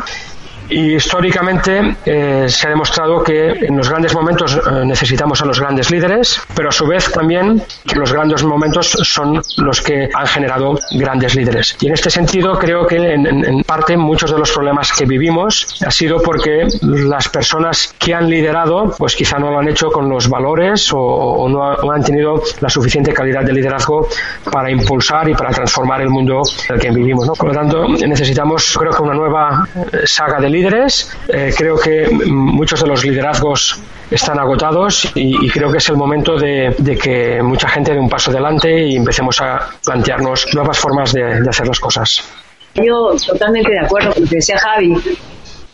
y 0.71 0.95
históricamente 0.97 1.97
eh, 2.05 2.47
se 2.49 2.67
ha 2.67 2.71
demostrado 2.71 3.23
que 3.23 3.51
en 3.51 3.77
los 3.77 3.89
grandes 3.89 4.15
momentos 4.15 4.57
eh, 4.57 4.85
necesitamos 4.85 5.41
a 5.41 5.47
los 5.47 5.61
grandes 5.61 5.91
líderes, 5.91 6.41
pero 6.55 6.69
a 6.69 6.73
su 6.73 6.87
vez 6.87 7.11
también 7.11 7.63
los 7.95 8.13
grandes 8.13 8.45
momentos 8.45 8.91
son 9.03 9.41
los 9.57 9.81
que 9.81 10.09
han 10.13 10.27
generado 10.27 10.79
grandes 10.93 11.35
líderes. 11.35 11.77
Y 11.81 11.87
en 11.87 11.95
este 11.95 12.11
sentido 12.11 12.59
creo 12.59 12.87
que 12.87 12.97
en, 12.97 13.63
parte 13.65 13.97
muchos 13.97 14.31
de 14.31 14.39
los 14.39 14.51
problemas 14.51 14.93
que 14.93 15.05
vivimos 15.05 15.81
ha 15.85 15.91
sido 15.91 16.19
porque 16.21 16.67
las 16.83 17.29
personas 17.29 17.95
que 17.99 18.15
han 18.15 18.29
liderado 18.29 18.95
pues 18.99 19.17
quizá 19.17 19.39
no 19.39 19.51
lo 19.51 19.59
han 19.59 19.69
hecho 19.69 19.91
con 19.91 20.09
los 20.09 20.29
valores 20.29 20.91
o, 20.93 21.49
no, 21.49 21.91
han 21.91 22.03
tenido 22.03 22.43
la 22.61 22.69
suficiente 22.69 23.13
calidad 23.13 23.43
de 23.43 23.53
liderazgo 23.53 24.07
para 24.51 24.71
impulsar 24.71 25.29
y 25.29 25.35
para 25.35 25.51
transformar 25.51 26.03
el 26.03 26.11
mundo 26.11 26.43
en 26.69 26.75
el 26.75 26.81
que 26.81 26.91
vivimos. 26.91 27.29
Por 27.39 27.49
lo 27.49 27.55
tanto, 27.55 27.89
necesitamos 27.89 28.77
creo 28.79 28.93
que 28.93 29.03
una 29.03 29.15
nueva 29.15 29.69
eh, 29.75 30.07
saga 30.07 30.41
de 30.41 30.49
líderes 30.49 30.58
líderes. 30.59 31.11
Eh, 31.29 31.53
creo 31.57 31.79
que 31.79 32.09
muchos 32.27 32.83
de 32.83 32.89
los 32.89 33.05
liderazgos 33.05 33.81
están 34.11 34.39
agotados 34.39 35.11
y, 35.15 35.49
creo 35.51 35.71
que 35.71 35.79
es 35.79 35.89
el 35.89 35.97
momento 35.97 36.37
de, 36.37 36.75
que 37.01 37.43
mucha 37.43 37.69
gente 37.69 37.93
dé 37.93 37.99
un 37.99 38.09
paso 38.09 38.31
adelante 38.31 38.87
y 38.87 38.97
empecemos 38.97 39.41
a 39.41 39.71
plantearnos 39.85 40.47
nuevas 40.55 40.79
formas 40.79 41.13
de, 41.13 41.25
hacer 41.49 41.67
las 41.67 41.79
cosas. 41.79 42.23
Yo 42.75 43.15
totalmente 43.27 43.71
de 43.73 43.81
acuerdo 43.81 44.13
con 44.13 44.23
lo 44.23 44.29
que 44.29 44.37
decía 44.37 44.59
Javi. 44.59 44.95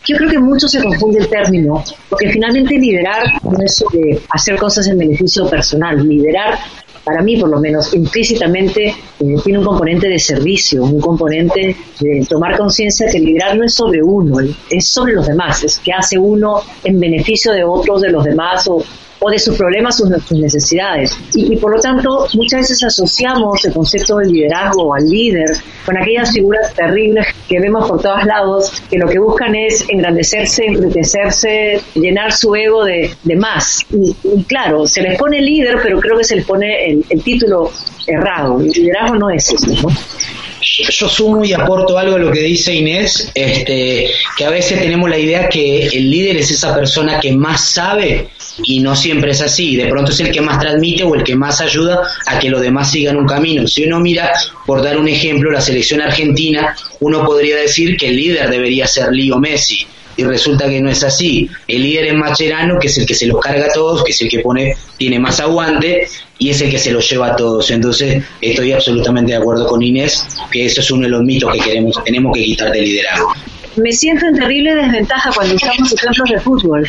Yo 0.07 0.17
creo 0.17 0.29
que 0.29 0.37
mucho 0.37 0.67
se 0.67 0.83
confunde 0.83 1.19
el 1.19 1.27
término, 1.27 1.83
porque 2.09 2.29
finalmente 2.29 2.77
liderar 2.77 3.23
no 3.41 3.57
es 3.63 3.77
sobre 3.77 4.19
hacer 4.29 4.55
cosas 4.55 4.87
en 4.87 4.99
beneficio 4.99 5.49
personal. 5.49 6.07
Liderar 6.07 6.59
para 7.05 7.21
mí 7.21 7.37
por 7.37 7.49
lo 7.49 7.59
menos 7.59 7.93
implícitamente 7.93 8.87
eh, 8.87 9.35
tiene 9.43 9.59
un 9.59 9.65
componente 9.65 10.07
de 10.07 10.19
servicio, 10.19 10.83
un 10.83 10.99
componente 10.99 11.75
de 11.99 12.25
tomar 12.27 12.57
conciencia 12.57 13.07
que 13.09 13.19
liderar 13.19 13.55
no 13.55 13.63
es 13.63 13.75
sobre 13.75 14.01
uno, 14.01 14.39
es 14.69 14.87
sobre 14.87 15.13
los 15.13 15.27
demás, 15.27 15.63
es 15.63 15.79
que 15.79 15.93
hace 15.93 16.17
uno 16.17 16.61
en 16.83 16.99
beneficio 16.99 17.53
de 17.53 17.63
otros, 17.63 18.01
de 18.01 18.09
los 18.09 18.23
demás 18.23 18.67
o, 18.67 18.83
o 19.25 19.31
de 19.31 19.39
sus 19.39 19.57
problemas 19.57 19.97
sus 19.97 20.07
necesidades. 20.39 21.17
Y, 21.33 21.55
por 21.57 21.75
lo 21.75 21.81
tanto, 21.81 22.27
muchas 22.35 22.61
veces 22.61 22.83
asociamos 22.83 23.65
el 23.65 23.73
concepto 23.73 24.17
de 24.17 24.27
liderazgo 24.27 24.93
al 24.93 25.09
líder 25.09 25.49
con 25.83 25.97
aquellas 25.97 26.31
figuras 26.31 26.71
terribles 26.75 27.25
que 27.49 27.59
vemos 27.59 27.87
por 27.87 27.99
todos 27.99 28.23
lados, 28.23 28.83
que 28.87 28.99
lo 28.99 29.07
que 29.07 29.17
buscan 29.17 29.55
es 29.55 29.83
engrandecerse, 29.89 30.65
enriquecerse, 30.65 31.81
llenar 31.95 32.33
su 32.33 32.55
ego 32.55 32.85
de, 32.85 33.09
de 33.23 33.35
más. 33.35 33.83
Y, 33.89 34.43
claro, 34.43 34.85
se 34.85 35.01
les 35.01 35.17
pone 35.17 35.41
líder, 35.41 35.79
pero 35.81 35.99
creo 35.99 36.19
que 36.19 36.23
se 36.23 36.35
les 36.35 36.45
pone 36.45 36.85
el, 36.91 37.03
el 37.09 37.23
título 37.23 37.71
errado. 38.05 38.59
El 38.59 38.69
liderazgo 38.69 39.15
no 39.15 39.31
es 39.31 39.51
eso. 39.51 39.87
¿no? 39.87 39.89
Yo 40.83 41.09
sumo 41.09 41.43
y 41.43 41.53
aporto 41.53 41.97
algo 41.97 42.15
a 42.15 42.19
lo 42.19 42.31
que 42.31 42.41
dice 42.41 42.73
Inés, 42.73 43.31
este, 43.33 44.09
que 44.37 44.45
a 44.45 44.49
veces 44.49 44.79
tenemos 44.79 45.09
la 45.09 45.17
idea 45.17 45.47
que 45.49 45.87
el 45.87 46.09
líder 46.09 46.37
es 46.37 46.51
esa 46.51 46.75
persona 46.75 47.19
que 47.19 47.31
más 47.31 47.69
sabe 47.69 48.29
y 48.63 48.79
no 48.79 48.95
siempre 48.95 49.31
es 49.31 49.41
así. 49.41 49.75
De 49.75 49.87
pronto 49.87 50.11
es 50.11 50.19
el 50.19 50.31
que 50.31 50.41
más 50.41 50.59
transmite 50.59 51.03
o 51.03 51.15
el 51.15 51.23
que 51.23 51.35
más 51.35 51.61
ayuda 51.61 52.01
a 52.25 52.39
que 52.39 52.49
los 52.49 52.61
demás 52.61 52.91
sigan 52.91 53.17
un 53.17 53.25
camino. 53.25 53.67
Si 53.67 53.83
uno 53.85 53.99
mira, 53.99 54.31
por 54.65 54.81
dar 54.81 54.97
un 54.97 55.07
ejemplo, 55.07 55.51
la 55.51 55.61
selección 55.61 56.01
argentina, 56.01 56.75
uno 56.99 57.25
podría 57.25 57.57
decir 57.57 57.95
que 57.97 58.07
el 58.07 58.17
líder 58.17 58.49
debería 58.49 58.87
ser 58.87 59.11
Leo 59.11 59.39
Messi 59.39 59.87
y 60.17 60.23
resulta 60.23 60.69
que 60.69 60.81
no 60.81 60.89
es 60.89 61.03
así. 61.03 61.49
El 61.67 61.83
líder 61.83 62.07
es 62.07 62.13
Macherano, 62.13 62.79
que 62.79 62.87
es 62.87 62.97
el 62.97 63.05
que 63.05 63.15
se 63.15 63.27
los 63.27 63.39
carga 63.39 63.65
a 63.65 63.73
todos, 63.73 64.03
que 64.03 64.11
es 64.11 64.21
el 64.21 64.29
que 64.29 64.39
pone, 64.39 64.75
tiene 64.97 65.19
más 65.19 65.39
aguante 65.39 66.07
y 66.37 66.49
es 66.49 66.61
el 66.61 66.69
que 66.69 66.79
se 66.79 66.91
los 66.91 67.09
lleva 67.09 67.27
a 67.27 67.35
todos. 67.35 67.69
Entonces, 67.71 68.23
estoy 68.41 68.71
absolutamente 68.71 69.31
de 69.31 69.37
acuerdo 69.37 69.67
con 69.67 69.81
Inés, 69.81 70.25
que 70.51 70.65
eso 70.65 70.81
es 70.81 70.91
uno 70.91 71.03
de 71.03 71.09
los 71.09 71.23
mitos 71.23 71.51
que 71.53 71.59
queremos, 71.59 72.03
tenemos 72.03 72.33
que 72.35 72.43
quitar 72.43 72.71
del 72.71 72.83
liderazgo 72.83 73.33
me 73.77 73.91
siento 73.91 74.25
en 74.27 74.35
terrible 74.35 74.75
desventaja 74.75 75.31
cuando 75.33 75.55
usamos 75.55 75.93
ejemplos 75.93 76.29
de 76.29 76.39
fútbol. 76.39 76.87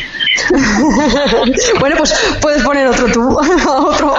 bueno, 1.79 1.95
pues 1.97 2.37
puedes 2.41 2.63
poner 2.63 2.87
otro 2.87 3.07
tú. 3.11 3.37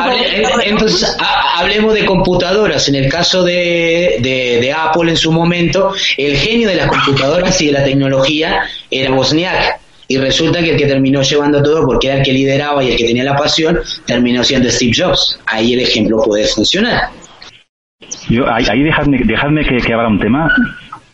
Eh, 0.09 0.43
entonces, 0.65 1.17
hablemos 1.57 1.95
de 1.95 2.05
computadoras. 2.05 2.89
En 2.89 2.95
el 2.95 3.11
caso 3.11 3.43
de, 3.45 4.19
de, 4.21 4.73
Apple 4.73 5.11
en 5.11 5.17
su 5.17 5.33
momento, 5.33 5.93
el 6.17 6.37
genio 6.37 6.69
de 6.69 6.77
las 6.77 6.89
computadoras 6.89 7.61
y 7.61 7.67
de 7.67 7.73
la 7.73 7.85
tecnología 7.85 8.63
era 8.91 9.13
Wozniak. 9.13 9.81
Y 10.09 10.17
resulta 10.17 10.61
que 10.61 10.71
el 10.71 10.77
que 10.79 10.87
terminó 10.87 11.23
llevando 11.23 11.63
todo, 11.63 11.85
porque 11.85 12.09
era 12.09 12.17
el 12.19 12.23
que 12.23 12.33
lideraba 12.33 12.83
y 12.83 12.93
el 12.93 12.97
que 12.97 13.05
tenía 13.05 13.25
la 13.25 13.37
pasión, 13.37 13.81
terminó 14.07 14.43
siendo 14.43 14.71
Steve 14.71 14.93
Jobs. 14.97 15.39
Ahí 15.47 15.75
el 15.75 15.81
ejemplo 15.81 16.23
puede 16.23 16.47
funcionar. 16.47 17.11
Yo, 18.29 18.51
ahí, 18.51 18.83
dejadme, 18.83 19.21
dejadme 19.25 19.65
que, 19.65 19.77
que 19.79 19.93
abra 19.93 20.09
un 20.09 20.19
tema 20.19 20.51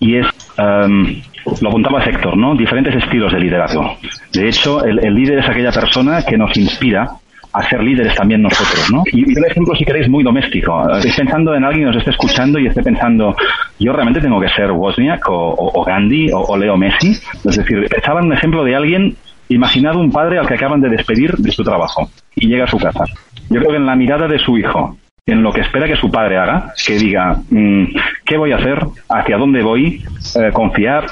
y 0.01 0.19
es 0.19 0.27
um, 0.59 1.23
lo 1.61 1.69
apuntaba 1.69 2.03
Héctor, 2.03 2.37
¿no? 2.37 2.55
Diferentes 2.55 2.95
estilos 2.95 3.33
de 3.33 3.41
liderazgo. 3.41 3.97
De 4.33 4.49
hecho, 4.49 4.85
el, 4.85 4.97
líder 5.15 5.39
es 5.39 5.49
aquella 5.49 5.71
persona 5.71 6.23
que 6.23 6.37
nos 6.37 6.57
inspira 6.57 7.09
a 7.53 7.63
ser 7.69 7.83
líderes 7.83 8.15
también 8.17 8.43
nosotros, 8.43 8.91
¿no? 8.93 9.05
Y, 9.13 9.39
un 9.39 9.45
ejemplo, 9.45 9.75
si 9.77 9.85
queréis, 9.85 10.09
muy 10.09 10.25
doméstico. 10.25 10.83
Estoy 10.97 11.13
pensando 11.13 11.55
en 11.55 11.65
alguien 11.65 11.85
que 11.85 11.93
nos 11.93 11.97
esté 11.99 12.11
escuchando 12.11 12.59
y 12.59 12.67
esté 12.67 12.83
pensando, 12.83 13.37
yo 13.79 13.93
realmente 13.93 14.21
tengo 14.21 14.41
que 14.41 14.49
ser 14.49 14.73
Wozniak 14.73 15.25
o, 15.29 15.85
Gandhi 15.87 16.31
o, 16.33 16.57
Leo 16.57 16.77
Messi. 16.77 17.11
Es 17.11 17.57
decir, 17.57 17.87
en 17.89 18.25
un 18.25 18.33
ejemplo 18.33 18.65
de 18.65 18.75
alguien, 18.75 19.17
imaginad 19.49 19.97
un 19.97 20.11
padre 20.11 20.39
al 20.39 20.49
que 20.49 20.55
acaban 20.55 20.81
de 20.81 20.89
despedir 20.89 21.33
de 21.37 21.53
su 21.53 21.63
trabajo 21.63 22.11
y 22.35 22.49
llega 22.49 22.65
a 22.65 22.69
su 22.69 22.79
casa. 22.79 23.05
Yo 23.51 23.61
creo 23.61 23.71
que 23.71 23.77
en 23.77 23.87
la 23.87 23.95
mirada 23.95 24.27
de 24.27 24.39
su 24.39 24.59
hijo, 24.59 24.97
en 25.27 25.43
lo 25.43 25.53
que 25.53 25.61
espera 25.61 25.87
que 25.87 25.97
su 25.97 26.11
padre 26.11 26.39
haga, 26.39 26.73
que 26.85 26.99
diga, 26.99 27.39
mm, 27.51 27.85
¿qué 28.27 28.37
voy 28.37 28.53
a 28.53 28.57
hacer? 28.57 28.79
¿Hacia 29.09 29.39
dónde 29.39 29.63
voy? 29.63 30.03
Eh, 30.37 30.51
confiar, 30.53 31.07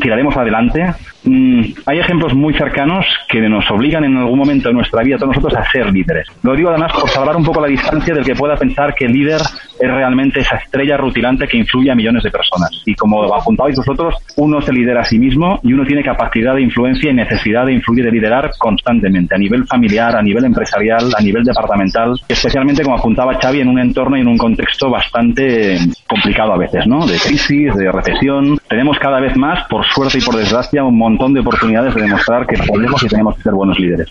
tiraremos 0.00 0.36
adelante. 0.36 0.94
Mm, 1.24 1.62
hay 1.86 1.98
ejemplos 2.00 2.34
muy 2.34 2.52
cercanos 2.54 3.06
que 3.28 3.40
nos 3.48 3.70
obligan 3.70 4.04
en 4.04 4.16
algún 4.16 4.38
momento 4.38 4.68
de 4.68 4.74
nuestra 4.74 5.02
vida 5.02 5.16
a 5.16 5.18
todos 5.18 5.36
nosotros 5.36 5.54
a 5.54 5.70
ser 5.70 5.92
líderes. 5.92 6.26
Lo 6.42 6.56
digo 6.56 6.70
además 6.70 6.92
por 6.92 7.08
salvar 7.08 7.36
un 7.36 7.44
poco 7.44 7.60
la 7.60 7.68
distancia 7.68 8.14
del 8.14 8.24
que 8.24 8.34
pueda 8.34 8.56
pensar 8.56 8.94
que 8.94 9.04
el 9.04 9.12
líder 9.12 9.40
es 9.80 9.90
realmente 9.90 10.40
esa 10.40 10.56
estrella 10.56 10.96
rutilante 10.96 11.46
que 11.46 11.56
influye 11.56 11.90
a 11.90 11.94
millones 11.94 12.22
de 12.22 12.30
personas. 12.30 12.70
Y 12.86 12.94
como 12.94 13.22
apuntabais 13.34 13.76
vosotros, 13.76 14.16
uno 14.36 14.60
se 14.60 14.72
lidera 14.72 15.00
a 15.00 15.04
sí 15.04 15.18
mismo 15.18 15.60
y 15.62 15.72
uno 15.72 15.84
tiene 15.84 16.02
capacidad 16.02 16.54
de 16.54 16.62
influencia 16.62 17.10
y 17.10 17.14
necesidad 17.14 17.66
de 17.66 17.74
influir, 17.74 18.04
de 18.04 18.12
liderar 18.12 18.50
constantemente, 18.58 19.34
a 19.34 19.38
nivel 19.38 19.66
familiar, 19.66 20.16
a 20.16 20.22
nivel 20.22 20.44
empresarial, 20.44 21.10
a 21.16 21.22
nivel 21.22 21.44
departamental, 21.44 22.14
especialmente 22.28 22.82
como 22.82 22.96
apuntaba 22.96 23.38
Xavi 23.40 23.60
en 23.60 23.68
un 23.68 23.78
entorno 23.78 24.16
y 24.16 24.20
en 24.20 24.28
un 24.28 24.38
contexto 24.38 24.90
bastante 24.90 25.78
complicado 26.06 26.52
a 26.52 26.58
veces, 26.58 26.86
¿no? 26.86 27.06
De 27.06 27.18
crisis, 27.18 27.74
de 27.74 27.90
recesión. 27.90 28.58
Tenemos 28.68 28.98
cada 28.98 29.20
vez 29.20 29.36
más 29.36 29.66
por 29.68 29.84
suerte 29.86 30.18
y 30.18 30.20
por 30.20 30.36
desgracia, 30.36 30.84
un 30.84 30.98
montón 31.12 31.34
de 31.34 31.40
oportunidades 31.40 31.94
de 31.94 32.02
demostrar 32.02 32.46
que 32.46 32.56
podemos 32.62 33.02
y 33.02 33.08
tenemos 33.08 33.36
que 33.36 33.42
ser 33.42 33.52
buenos 33.52 33.78
líderes. 33.78 34.08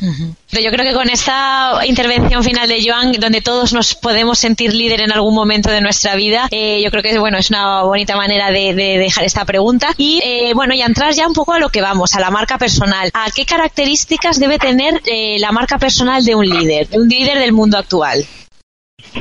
Yo 0.00 0.70
creo 0.70 0.84
que 0.84 0.94
con 0.94 1.10
esta 1.10 1.80
intervención 1.84 2.44
final 2.44 2.68
de 2.68 2.80
Joan, 2.84 3.12
donde 3.12 3.40
todos 3.40 3.72
nos 3.72 3.94
podemos 3.96 4.38
sentir 4.38 4.72
líder 4.72 5.00
en 5.00 5.12
algún 5.12 5.34
momento 5.34 5.70
de 5.70 5.80
nuestra 5.80 6.14
vida, 6.14 6.46
eh, 6.50 6.80
yo 6.82 6.90
creo 6.90 7.02
que 7.02 7.18
bueno, 7.18 7.38
es 7.38 7.50
una 7.50 7.82
bonita 7.82 8.16
manera 8.16 8.50
de, 8.52 8.74
dejar 8.74 9.24
esta 9.24 9.44
pregunta. 9.44 9.88
Y 9.96 10.20
eh, 10.24 10.52
bueno, 10.54 10.74
y 10.74 10.82
entrar 10.82 11.14
ya 11.14 11.26
un 11.26 11.32
poco 11.34 11.52
a 11.52 11.58
lo 11.58 11.68
que 11.68 11.80
vamos, 11.80 12.14
a 12.14 12.20
la 12.20 12.30
marca 12.30 12.58
personal. 12.58 13.10
¿A 13.12 13.30
qué 13.34 13.44
características 13.44 14.38
debe 14.38 14.58
tener 14.58 15.00
eh, 15.04 15.36
la 15.40 15.50
marca 15.50 15.78
personal 15.78 16.24
de 16.24 16.34
un 16.34 16.48
líder, 16.48 16.88
de 16.88 17.00
un 17.00 17.08
líder 17.08 17.38
del 17.38 17.52
mundo 17.52 17.76
actual? 17.76 18.24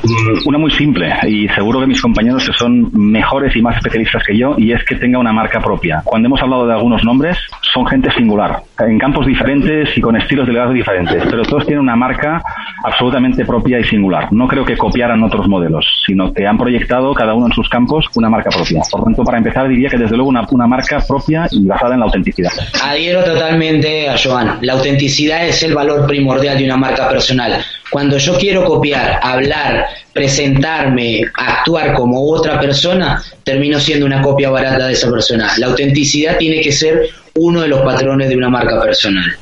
Mm, 0.04 0.48
una 0.48 0.58
muy 0.58 0.72
simple 0.72 1.14
y 1.28 1.48
seguro 1.50 1.80
que 1.80 1.88
mis 1.88 2.02
compañeros 2.02 2.46
que 2.46 2.54
son 2.54 2.90
mejores 2.94 3.56
y 3.56 3.62
más 3.62 3.78
especialistas 3.78 4.24
que 4.26 4.38
yo 4.38 4.56
y 4.58 4.72
es 4.72 4.84
que 4.86 4.96
tenga 4.96 5.20
una 5.20 5.34
marca 5.34 5.60
propia. 5.60 6.02
Cuando 6.04 6.28
hemos 6.28 6.42
hablado 6.42 6.68
de 6.68 6.74
algunos 6.74 7.04
nombres 7.04 7.38
son 7.74 7.86
gente 7.88 8.12
singular, 8.12 8.62
en 8.80 9.00
campos 9.00 9.26
diferentes 9.26 9.90
y 9.96 10.02
con 10.02 10.16
estilos 10.16 10.46
de 10.46 10.54
liderazgo 10.54 10.74
diferentes, 10.74 11.24
pero 11.30 11.44
todos 11.44 11.66
tienen 11.66 11.82
una 11.82 11.96
marca 11.96 12.42
absolutamente 12.84 13.46
propia 13.46 13.80
y 13.80 13.84
singular. 13.84 14.32
No 14.32 14.48
creo 14.48 14.66
que 14.66 14.78
copiaran 14.78 15.24
otros 15.24 15.48
modelos, 15.48 15.86
sino 16.06 16.34
que 16.34 16.46
han 16.46 16.58
proyectado 16.58 17.14
cada 17.14 17.34
uno 17.34 17.48
en 17.48 17.54
sus 17.54 17.68
campos 17.70 18.06
una 18.16 18.30
marca 18.30 18.50
propia. 18.50 18.82
Por 18.90 19.04
tanto, 19.04 19.24
para 19.24 19.38
empezar 19.38 19.68
diría 19.68 19.90
que 19.90 19.98
desde 19.98 20.16
luego 20.16 20.30
una, 20.30 20.46
una 20.52 20.68
marca 20.68 21.00
propia 21.08 21.48
y 21.52 21.66
basada 21.66 21.94
en 21.94 22.00
la 22.00 22.06
autenticidad. 22.06 22.52
Adhiero 22.84 23.24
totalmente 23.24 24.10
a 24.10 24.16
Joan. 24.18 24.60
La 24.62 24.74
autenticidad 24.74 25.46
es 25.46 25.62
el 25.64 25.74
valor 25.74 26.08
primordial 26.08 26.58
de 26.58 26.66
una 26.66 26.78
marca 26.78 27.10
personal. 27.10 27.64
Cuando 27.90 28.18
yo 28.18 28.38
quiero 28.38 28.66
copiar, 28.66 29.20
hablar, 29.24 29.88
presentarme, 30.14 31.22
actuar 31.34 31.94
como 31.94 32.30
otra 32.30 32.60
persona, 32.60 33.24
termino 33.44 33.80
siendo 33.80 34.06
una 34.06 34.22
copia 34.22 34.50
barata 34.50 34.88
de 34.88 34.94
esa 34.94 35.10
persona. 35.10 35.52
La 35.58 35.68
autenticidad 35.68 36.38
tiene 36.38 36.62
que 36.62 36.72
ser 36.72 37.10
uno 37.36 37.62
de 37.62 37.70
los 37.70 37.82
patrones 37.82 38.30
de 38.30 38.36
una 38.36 38.50
marca 38.50 38.82
personal. 38.82 39.38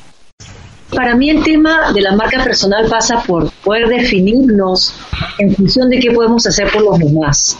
Para 0.94 1.16
mí 1.16 1.30
el 1.30 1.42
tema 1.42 1.92
de 1.92 2.00
la 2.00 2.12
marca 2.12 2.42
personal 2.44 2.86
pasa 2.88 3.22
por 3.22 3.50
poder 3.64 3.88
definirnos 3.88 4.94
en 5.38 5.54
función 5.54 5.90
de 5.90 5.98
qué 5.98 6.12
podemos 6.12 6.46
hacer 6.46 6.70
por 6.70 6.82
los 6.82 6.98
demás. 6.98 7.58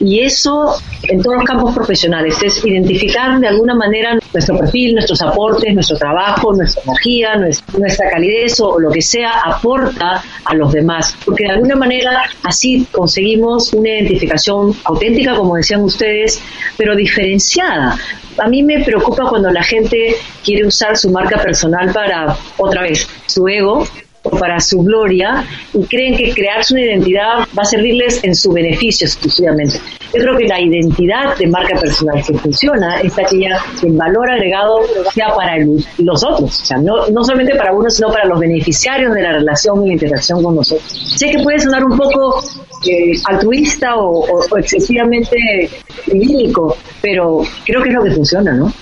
Y 0.00 0.20
eso 0.20 0.74
en 1.02 1.22
todos 1.22 1.36
los 1.38 1.44
campos 1.44 1.74
profesionales 1.74 2.40
es 2.42 2.64
identificar 2.64 3.38
de 3.40 3.48
alguna 3.48 3.74
manera 3.74 4.16
nuestro 4.32 4.56
perfil, 4.58 4.94
nuestros 4.94 5.20
aportes, 5.22 5.74
nuestro 5.74 5.96
trabajo, 5.96 6.52
nuestra 6.54 6.82
energía, 6.84 7.34
nuestra 7.36 8.10
calidez 8.10 8.60
o 8.60 8.78
lo 8.78 8.90
que 8.90 9.02
sea 9.02 9.40
aporta 9.44 10.22
a 10.44 10.54
los 10.54 10.72
demás. 10.72 11.16
Porque 11.24 11.44
de 11.44 11.50
alguna 11.50 11.74
manera 11.74 12.22
así 12.44 12.86
conseguimos 12.92 13.72
una 13.72 13.88
identificación 13.88 14.74
auténtica, 14.84 15.34
como 15.34 15.56
decían 15.56 15.82
ustedes, 15.82 16.40
pero 16.76 16.94
diferenciada. 16.94 17.98
A 18.38 18.48
mí 18.48 18.62
me 18.62 18.84
preocupa 18.84 19.28
cuando 19.28 19.50
la 19.50 19.64
gente 19.64 20.14
quiere 20.44 20.64
usar 20.64 20.96
su 20.96 21.10
marca 21.10 21.42
personal 21.42 21.92
para, 21.92 22.36
otra 22.56 22.82
vez, 22.82 23.08
su 23.26 23.48
ego 23.48 23.84
para 24.30 24.60
su 24.60 24.82
gloria 24.82 25.44
y 25.72 25.84
creen 25.84 26.16
que 26.16 26.32
crearse 26.32 26.74
una 26.74 26.84
identidad 26.84 27.38
va 27.56 27.62
a 27.62 27.64
servirles 27.64 28.22
en 28.24 28.34
su 28.34 28.52
beneficio 28.52 29.06
exclusivamente. 29.06 29.78
Yo 30.14 30.22
creo 30.22 30.38
que 30.38 30.44
la 30.46 30.60
identidad 30.60 31.36
de 31.36 31.46
marca 31.48 31.78
personal 31.78 32.22
que 32.26 32.32
funciona 32.34 33.00
es 33.00 33.18
aquella 33.18 33.58
que 33.80 33.88
el 33.88 33.92
valor 33.94 34.30
agregado 34.30 34.80
sea 35.12 35.28
para 35.34 35.56
los 35.98 36.24
otros, 36.24 36.70
o 36.70 36.78
no, 36.78 37.08
no 37.08 37.24
solamente 37.24 37.54
para 37.56 37.72
uno, 37.72 37.90
sino 37.90 38.08
para 38.08 38.24
los 38.24 38.40
beneficiarios 38.40 39.14
de 39.14 39.22
la 39.22 39.32
relación 39.32 39.84
y 39.84 39.88
la 39.88 39.92
interacción 39.94 40.42
con 40.42 40.56
nosotros. 40.56 40.88
Sé 41.16 41.30
que 41.30 41.42
puede 41.42 41.58
sonar 41.58 41.84
un 41.84 41.96
poco 41.96 42.42
eh, 42.86 43.12
altruista 43.26 43.96
o, 43.96 44.56
excesivamente 44.56 45.68
idílico, 46.06 46.76
pero 47.02 47.42
creo 47.64 47.82
que 47.82 47.88
es 47.88 47.94
lo 47.94 48.04
que 48.04 48.10
funciona, 48.12 48.52
¿no? 48.54 48.72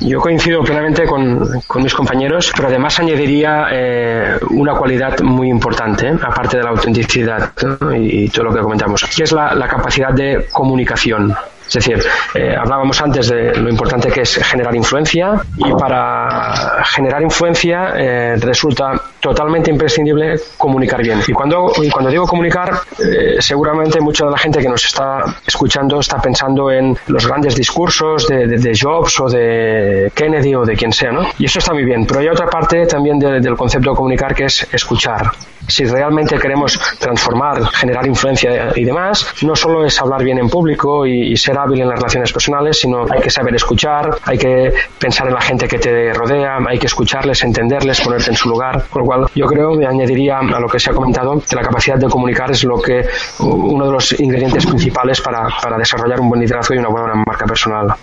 Yo 0.00 0.18
coincido 0.18 0.62
plenamente 0.62 1.04
con, 1.04 1.46
mis 1.76 1.94
compañeros, 1.94 2.52
pero 2.56 2.68
además 2.68 2.98
añadiría 2.98 3.66
eh, 3.70 4.38
una 4.50 4.74
cualidad 4.74 5.20
muy 5.20 5.48
importante, 5.48 6.08
aparte 6.08 6.56
de 6.56 6.62
la 6.62 6.70
autenticidad 6.70 7.52
y, 7.94 8.28
todo 8.30 8.44
lo 8.46 8.54
que 8.54 8.60
comentamos, 8.60 9.04
que 9.04 9.24
es 9.24 9.32
la 9.32 9.68
capacidad 9.68 10.12
de 10.12 10.46
comunicación. 10.50 11.36
Es 11.70 11.74
decir, 11.74 12.02
eh, 12.34 12.56
hablábamos 12.58 13.00
antes 13.00 13.28
de 13.28 13.54
lo 13.54 13.70
importante 13.70 14.10
que 14.10 14.22
es 14.22 14.34
generar 14.44 14.74
influencia 14.74 15.40
y 15.56 15.72
para 15.74 16.82
generar 16.84 17.22
influencia 17.22 17.92
eh, 17.96 18.34
resulta 18.40 19.00
totalmente 19.20 19.70
imprescindible 19.70 20.34
comunicar 20.58 21.00
bien. 21.00 21.20
Y 21.28 21.32
cuando, 21.32 21.70
cuando 21.92 22.10
digo 22.10 22.26
comunicar, 22.26 22.72
eh, 22.98 23.36
seguramente 23.38 24.00
mucha 24.00 24.24
de 24.24 24.32
la 24.32 24.38
gente 24.38 24.58
que 24.58 24.68
nos 24.68 24.84
está 24.84 25.22
escuchando 25.46 26.00
está 26.00 26.20
pensando 26.20 26.72
en 26.72 26.96
los 27.06 27.24
grandes 27.24 27.54
discursos 27.54 28.26
de, 28.26 28.48
de, 28.48 28.72
Jobs 28.76 29.20
o 29.20 29.28
de 29.28 30.10
Kennedy 30.12 30.56
o 30.56 30.64
de 30.64 30.74
quien 30.74 30.92
sea, 30.92 31.12
¿no? 31.12 31.22
Y 31.38 31.44
eso 31.44 31.60
está 31.60 31.72
muy 31.72 31.84
bien, 31.84 32.04
pero 32.04 32.18
hay 32.18 32.28
otra 32.28 32.48
parte 32.48 32.84
también 32.86 33.20
del 33.20 33.56
concepto 33.56 33.90
de 33.90 33.96
comunicar 33.96 34.34
que 34.34 34.46
es 34.46 34.66
escuchar 34.72 35.30
si 35.70 35.84
realmente 35.84 36.38
queremos 36.38 36.78
transformar, 36.98 37.64
generar 37.72 38.06
influencia 38.06 38.72
y 38.74 38.84
demás, 38.84 39.26
no 39.42 39.54
solo 39.54 39.84
es 39.84 40.00
hablar 40.00 40.24
bien 40.24 40.38
en 40.38 40.48
público 40.48 41.06
y, 41.06 41.36
ser 41.36 41.58
hábil 41.62 41.80
en 41.80 41.88
las 41.88 41.98
relaciones 41.98 42.32
personales, 42.32 42.78
sino 42.78 43.04
hay 43.10 43.20
que 43.20 43.30
saber 43.30 43.54
escuchar, 43.54 44.18
hay 44.24 44.38
que 44.38 44.72
pensar 44.98 45.28
en 45.28 45.34
la 45.34 45.40
gente 45.40 45.68
que 45.68 45.78
te 45.78 46.12
rodea, 46.12 46.58
hay 46.68 46.78
que 46.78 46.86
escucharles, 46.86 47.42
entenderles, 47.42 48.00
ponerte 48.00 48.30
en 48.30 48.36
su 48.36 48.48
lugar. 48.48 48.84
Con 48.90 49.02
lo 49.02 49.06
cual, 49.06 49.26
yo 49.34 49.46
creo, 49.46 49.74
me 49.74 49.86
añadiría 49.86 50.38
a 50.38 50.60
lo 50.60 50.68
que 50.68 50.78
se 50.78 50.90
ha 50.90 50.94
comentado, 50.94 51.40
que 51.48 51.56
la 51.56 51.62
capacidad 51.62 51.96
de 51.96 52.08
comunicar 52.08 52.50
es 52.50 52.64
lo 52.64 52.80
que 52.80 53.06
uno 53.40 53.86
de 53.86 53.92
los 53.92 54.18
ingredientes 54.20 54.66
principales 54.66 55.20
para, 55.20 55.48
para 55.62 55.78
desarrollar 55.78 56.20
un 56.20 56.28
buen 56.28 56.40
liderazgo 56.40 56.74
y 56.74 56.78
una 56.78 56.88
buena 56.88 57.14
marca 57.26 57.46
personal. 57.46 57.94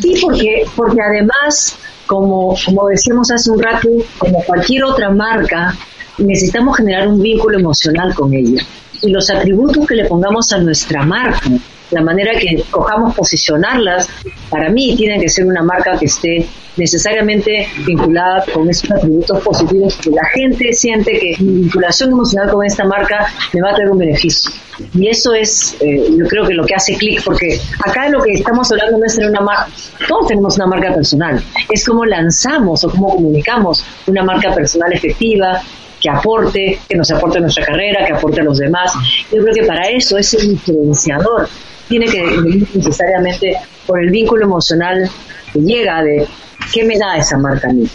Sí, 0.00 0.18
porque, 0.22 0.64
porque 0.74 1.00
además, 1.00 1.78
como, 2.06 2.54
como 2.64 2.88
decíamos 2.88 3.30
hace 3.30 3.50
un 3.50 3.62
rato, 3.62 3.88
como 4.18 4.42
cualquier 4.44 4.84
otra 4.84 5.10
marca, 5.10 5.74
necesitamos 6.18 6.76
generar 6.76 7.08
un 7.08 7.20
vínculo 7.20 7.58
emocional 7.58 8.14
con 8.14 8.32
ella. 8.32 8.62
Y 9.02 9.10
los 9.10 9.28
atributos 9.30 9.86
que 9.86 9.94
le 9.94 10.06
pongamos 10.06 10.52
a 10.52 10.58
nuestra 10.58 11.02
marca, 11.04 11.50
la 11.90 12.02
manera 12.02 12.32
que 12.38 12.62
cojamos 12.70 13.14
posicionarlas, 13.14 14.08
para 14.50 14.70
mí 14.70 14.96
tiene 14.96 15.20
que 15.20 15.28
ser 15.28 15.46
una 15.46 15.62
marca 15.62 15.98
que 15.98 16.06
esté 16.06 16.46
necesariamente 16.76 17.68
vinculada 17.86 18.44
con 18.52 18.68
esos 18.68 18.90
atributos 18.90 19.40
positivos 19.42 19.96
que 19.96 20.10
la 20.10 20.24
gente 20.34 20.72
siente 20.72 21.18
que 21.18 21.36
mi 21.40 21.62
vinculación 21.62 22.10
emocional 22.10 22.50
con 22.50 22.64
esta 22.64 22.84
marca 22.84 23.26
me 23.52 23.62
va 23.62 23.70
a 23.70 23.74
traer 23.74 23.90
un 23.90 23.98
beneficio. 23.98 24.50
Y 24.94 25.08
eso 25.08 25.32
es, 25.32 25.74
eh, 25.80 26.06
yo 26.18 26.26
creo 26.26 26.46
que 26.46 26.52
lo 26.52 26.66
que 26.66 26.74
hace 26.74 26.96
clic, 26.96 27.22
porque 27.24 27.58
acá 27.82 28.08
lo 28.10 28.22
que 28.22 28.32
estamos 28.32 28.70
hablando 28.70 28.98
no 28.98 29.06
es 29.06 29.14
tener 29.14 29.30
una 29.30 29.40
marca, 29.40 29.68
todos 30.06 30.26
tenemos 30.26 30.56
una 30.56 30.66
marca 30.66 30.94
personal, 30.94 31.42
es 31.70 31.86
cómo 31.86 32.04
lanzamos 32.04 32.84
o 32.84 32.90
cómo 32.90 33.08
comunicamos 33.08 33.84
una 34.06 34.22
marca 34.22 34.54
personal 34.54 34.92
efectiva, 34.92 35.62
que 35.98 36.10
aporte, 36.10 36.78
que 36.86 36.96
nos 36.96 37.10
aporte 37.10 37.40
nuestra 37.40 37.64
carrera, 37.64 38.04
que 38.04 38.12
aporte 38.12 38.42
a 38.42 38.44
los 38.44 38.58
demás. 38.58 38.92
Yo 39.32 39.42
creo 39.42 39.54
que 39.54 39.64
para 39.64 39.88
eso 39.88 40.18
ese 40.18 40.46
diferenciador 40.46 41.48
tiene 41.88 42.06
que 42.06 42.22
venir 42.22 42.66
necesariamente 42.74 43.56
por 43.86 44.02
el 44.02 44.10
vínculo 44.10 44.44
emocional 44.44 45.08
que 45.52 45.60
llega 45.60 46.02
de 46.02 46.26
qué 46.72 46.84
me 46.84 46.98
da 46.98 47.16
esa 47.16 47.38
marca 47.38 47.68
a 47.68 47.72
mí. 47.72 47.88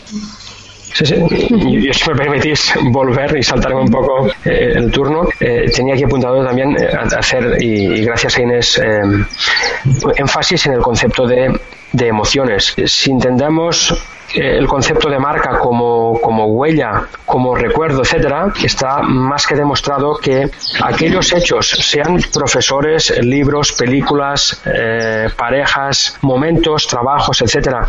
Y, 1.00 1.94
si 1.94 2.10
me 2.10 2.16
permitís 2.16 2.74
volver 2.92 3.38
y 3.38 3.44
saltarme 3.44 3.82
un 3.82 3.90
poco 3.90 4.28
eh, 4.44 4.74
el 4.76 4.92
turno, 4.92 5.28
eh, 5.40 5.72
tenía 5.74 5.94
aquí 5.94 6.04
apuntado 6.04 6.46
también 6.46 6.76
eh, 6.78 6.90
hacer, 7.18 7.58
y, 7.62 8.04
gracias 8.04 8.38
a 8.38 8.42
Inés, 8.42 8.82
énfasis 10.18 10.66
en 10.66 10.74
el 10.74 10.82
concepto 10.82 11.26
de, 11.26 11.58
de 11.94 12.08
emociones. 12.08 12.76
Si 12.86 13.12
entendemos 13.12 13.94
el 14.36 14.68
concepto 14.68 15.10
de 15.10 15.20
marca 15.20 15.60
como, 15.60 16.20
como, 16.22 16.46
huella, 16.48 17.08
como 17.26 17.56
recuerdo, 17.56 18.02
etcétera, 18.02 18.52
está 18.64 19.02
más 19.02 19.46
que 19.46 19.56
demostrado 19.56 20.18
que 20.18 20.50
aquellos 20.84 21.34
hechos, 21.34 21.70
sean 21.70 22.20
profesores, 22.34 23.14
libros, 23.22 23.74
películas, 23.74 24.62
parejas, 25.38 26.18
momentos, 26.22 26.88
trabajos, 26.88 27.42
etcétera, 27.42 27.88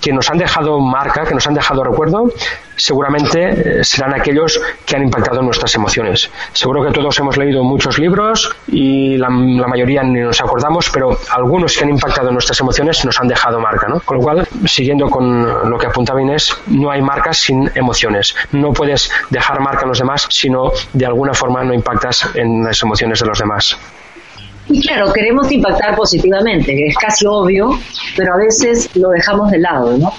que 0.00 0.12
nos 0.12 0.30
han 0.30 0.38
dejado 0.38 0.80
marca, 0.80 1.24
que 1.24 1.34
nos 1.34 1.46
han 1.46 1.54
dejado 1.54 1.84
recuerdo, 1.84 2.32
seguramente 2.76 3.80
eh, 3.80 3.84
serán 3.84 4.14
aquellos 4.14 4.60
que 4.86 4.96
han 4.96 5.02
impactado 5.02 5.42
nuestras 5.42 5.74
emociones. 5.74 6.30
Seguro 6.52 6.84
que 6.84 6.92
todos 6.92 7.18
hemos 7.18 7.36
leído 7.36 7.62
muchos 7.62 7.98
libros 7.98 8.54
y 8.68 9.16
la, 9.18 9.28
mayoría 9.28 10.02
ni 10.02 10.20
nos 10.20 10.40
acordamos, 10.40 10.90
pero 10.90 11.18
algunos 11.30 11.76
que 11.76 11.84
han 11.84 11.90
impactado 11.90 12.30
nuestras 12.32 12.58
emociones 12.60 13.04
nos 13.04 13.20
han 13.20 13.28
dejado 13.28 13.60
marca, 13.60 13.88
¿no? 13.88 14.00
Con 14.00 14.18
lo 14.18 14.22
cual, 14.22 14.48
siguiendo 14.66 15.08
con 15.08 15.70
lo 15.70 15.78
que 15.78 15.86
apuntaba 15.86 16.20
Inés, 16.20 16.56
no 16.66 16.90
hay 16.90 17.02
marcas 17.02 17.38
sin 17.38 17.70
emociones. 17.74 18.34
No 18.52 18.72
puedes 18.72 19.10
dejar 19.30 19.60
marca 19.60 19.82
en 19.82 19.88
los 19.88 19.98
demás 19.98 20.26
si 20.30 20.48
no 20.48 20.72
de 20.92 21.06
alguna 21.06 21.34
forma 21.34 21.62
no 21.62 21.74
impactas 21.74 22.28
en 22.34 22.64
las 22.64 22.82
emociones 22.82 23.20
de 23.20 23.26
los 23.26 23.38
demás. 23.38 23.78
Y 24.70 24.80
claro, 24.80 25.12
queremos 25.12 25.50
impactar 25.50 25.96
positivamente, 25.96 26.72
es 26.86 26.96
casi 26.96 27.26
obvio, 27.26 27.78
pero 28.16 28.34
a 28.34 28.36
veces 28.36 28.88
lo 28.94 29.10
dejamos 29.10 29.50
de 29.50 29.58
lado, 29.58 29.98
¿no? 29.98 30.12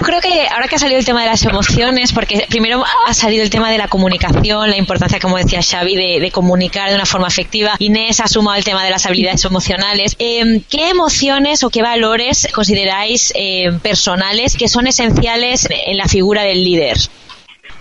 Creo 0.00 0.20
que 0.20 0.46
ahora 0.48 0.68
que 0.68 0.76
ha 0.76 0.78
salido 0.78 0.98
el 0.98 1.04
tema 1.04 1.22
de 1.22 1.28
las 1.28 1.44
emociones, 1.44 2.12
porque 2.12 2.46
primero 2.48 2.84
ha 3.06 3.14
salido 3.14 3.42
el 3.42 3.50
tema 3.50 3.70
de 3.70 3.78
la 3.78 3.88
comunicación, 3.88 4.70
la 4.70 4.76
importancia, 4.76 5.18
como 5.18 5.36
decía 5.36 5.60
Xavi, 5.60 6.20
de, 6.20 6.30
comunicar 6.30 6.88
de 6.88 6.94
una 6.94 7.06
forma 7.06 7.26
efectiva. 7.26 7.74
Inés 7.80 8.20
ha 8.20 8.28
sumado 8.28 8.56
el 8.56 8.64
tema 8.64 8.84
de 8.84 8.90
las 8.90 9.06
habilidades 9.06 9.44
emocionales. 9.44 10.14
Eh, 10.18 10.62
¿Qué 10.70 10.90
emociones 10.90 11.64
o 11.64 11.70
qué 11.70 11.82
valores 11.82 12.48
consideráis 12.54 13.32
eh, 13.34 13.72
personales 13.82 14.56
que 14.56 14.68
son 14.68 14.86
esenciales 14.86 15.66
en 15.70 15.96
la 15.96 16.06
figura 16.06 16.42
del 16.42 16.62
líder? 16.62 16.96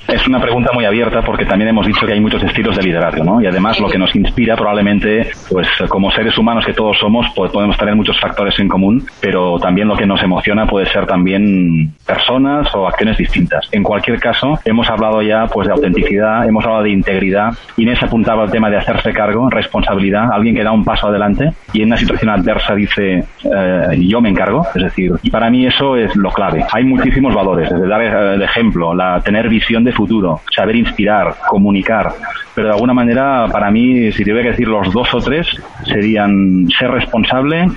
Es 0.07 0.25
una 0.25 0.39
pregunta 0.39 0.71
muy 0.73 0.85
abierta 0.85 1.21
porque 1.21 1.45
también 1.45 1.69
hemos 1.69 1.85
dicho 1.85 2.05
que 2.05 2.13
hay 2.13 2.21
muchos 2.21 2.41
estilos 2.41 2.77
de 2.77 2.83
liderazgo, 2.83 3.25
¿no? 3.25 3.41
Y 3.41 3.45
además 3.45 3.77
lo 3.81 3.89
que 3.89 3.97
nos 3.97 4.15
inspira 4.15 4.55
probablemente, 4.55 5.29
pues 5.49 5.67
como 5.89 6.09
seres 6.11 6.37
humanos 6.37 6.65
que 6.65 6.71
todos 6.71 6.97
somos, 6.97 7.27
pues 7.35 7.51
podemos 7.51 7.77
tener 7.77 7.93
muchos 7.93 8.17
factores 8.17 8.57
en 8.59 8.69
común, 8.69 9.05
pero 9.19 9.59
también 9.59 9.89
lo 9.89 9.97
que 9.97 10.05
nos 10.05 10.23
emociona 10.23 10.65
puede 10.65 10.85
ser 10.85 11.05
también 11.05 11.91
personas 12.05 12.73
o 12.73 12.87
acciones 12.87 13.17
distintas. 13.17 13.67
En 13.73 13.83
cualquier 13.83 14.17
caso, 14.17 14.57
hemos 14.63 14.89
hablado 14.89 15.21
ya 15.21 15.45
pues 15.47 15.67
de 15.67 15.73
autenticidad, 15.73 16.47
hemos 16.47 16.63
hablado 16.63 16.83
de 16.83 16.91
integridad. 16.91 17.49
Inés 17.75 18.01
apuntaba 18.01 18.43
al 18.43 18.51
tema 18.51 18.69
de 18.69 18.77
hacerse 18.77 19.11
cargo, 19.11 19.49
responsabilidad, 19.49 20.31
alguien 20.31 20.55
que 20.55 20.63
da 20.63 20.71
un 20.71 20.85
paso 20.85 21.07
adelante 21.07 21.51
y 21.73 21.81
en 21.81 21.87
una 21.87 21.97
situación 21.97 22.29
adversa 22.29 22.73
dice 22.75 23.25
eh, 23.43 23.97
yo 23.99 24.21
me 24.21 24.29
encargo, 24.29 24.65
es 24.73 24.83
decir, 24.83 25.11
y 25.21 25.29
para 25.29 25.49
mí 25.49 25.65
eso 25.65 25.97
es 25.97 26.15
lo 26.15 26.29
clave. 26.29 26.63
Hay 26.71 26.85
muchísimos 26.85 27.35
valores, 27.35 27.69
desde 27.69 27.87
dar 27.87 28.01
el 28.01 28.41
ejemplo, 28.41 28.93
la 28.93 29.19
tener 29.19 29.49
visión 29.49 29.83
de 29.83 29.96
futuro, 29.97 30.41
saber 30.55 30.77
inspirar, 30.77 31.35
comunicar. 31.49 32.13
Pero 32.55 32.67
de 32.67 32.73
alguna 32.73 32.93
manera, 32.93 33.47
para 33.51 33.69
mí, 33.69 34.11
si 34.13 34.23
tuviera 34.23 34.43
que 34.43 34.51
decir 34.51 34.67
los 34.67 34.93
dos 34.93 35.13
o 35.13 35.19
tres, 35.19 35.47
serían 35.85 36.67
ser 36.69 36.91
responsable, 36.91 37.67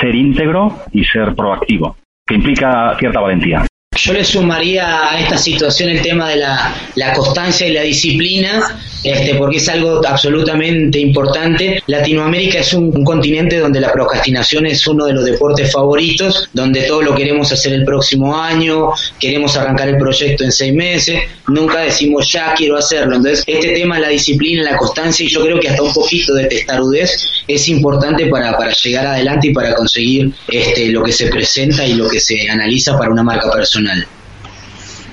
ser 0.00 0.14
íntegro 0.14 0.78
y 0.92 1.04
ser 1.04 1.34
proactivo, 1.34 1.96
que 2.26 2.36
implica 2.36 2.96
cierta 2.98 3.20
valentía. 3.20 3.67
Yo 4.00 4.12
le 4.12 4.24
sumaría 4.24 5.10
a 5.10 5.20
esta 5.20 5.36
situación 5.36 5.90
el 5.90 6.00
tema 6.00 6.28
de 6.28 6.36
la, 6.36 6.74
la 6.94 7.12
constancia 7.12 7.66
y 7.66 7.72
la 7.72 7.82
disciplina, 7.82 8.78
este, 9.02 9.34
porque 9.34 9.56
es 9.56 9.68
algo 9.68 10.00
absolutamente 10.06 10.98
importante. 10.98 11.82
Latinoamérica 11.86 12.60
es 12.60 12.72
un, 12.74 12.92
continente 13.04 13.58
donde 13.58 13.80
la 13.80 13.92
procrastinación 13.92 14.66
es 14.66 14.86
uno 14.86 15.06
de 15.06 15.14
los 15.14 15.24
deportes 15.24 15.72
favoritos, 15.72 16.48
donde 16.52 16.82
todo 16.82 17.02
lo 17.02 17.14
queremos 17.14 17.50
hacer 17.52 17.72
el 17.72 17.84
próximo 17.84 18.36
año, 18.36 18.90
queremos 19.18 19.56
arrancar 19.56 19.88
el 19.88 19.96
proyecto 19.96 20.44
en 20.44 20.52
seis 20.52 20.72
meses, 20.72 21.20
nunca 21.48 21.80
decimos 21.80 22.30
ya 22.30 22.54
quiero 22.54 22.76
hacerlo. 22.76 23.16
Entonces, 23.16 23.44
este 23.46 23.70
tema, 23.70 23.98
la 23.98 24.08
disciplina, 24.08 24.62
la 24.62 24.76
constancia 24.76 25.24
y 25.24 25.28
yo 25.28 25.42
creo 25.42 25.58
que 25.58 25.68
hasta 25.68 25.82
un 25.82 25.92
poquito 25.92 26.34
de 26.34 26.44
testarudez 26.44 27.26
es 27.46 27.68
importante 27.68 28.26
para, 28.26 28.56
para 28.56 28.72
llegar 28.72 29.06
adelante 29.06 29.48
y 29.48 29.52
para 29.52 29.74
conseguir 29.74 30.30
este, 30.48 30.88
lo 30.88 31.02
que 31.02 31.12
se 31.12 31.26
presenta 31.28 31.84
y 31.84 31.94
lo 31.94 32.08
que 32.08 32.20
se 32.20 32.48
analiza 32.48 32.96
para 32.96 33.10
una 33.10 33.22
marca 33.22 33.50
personal. 33.50 33.87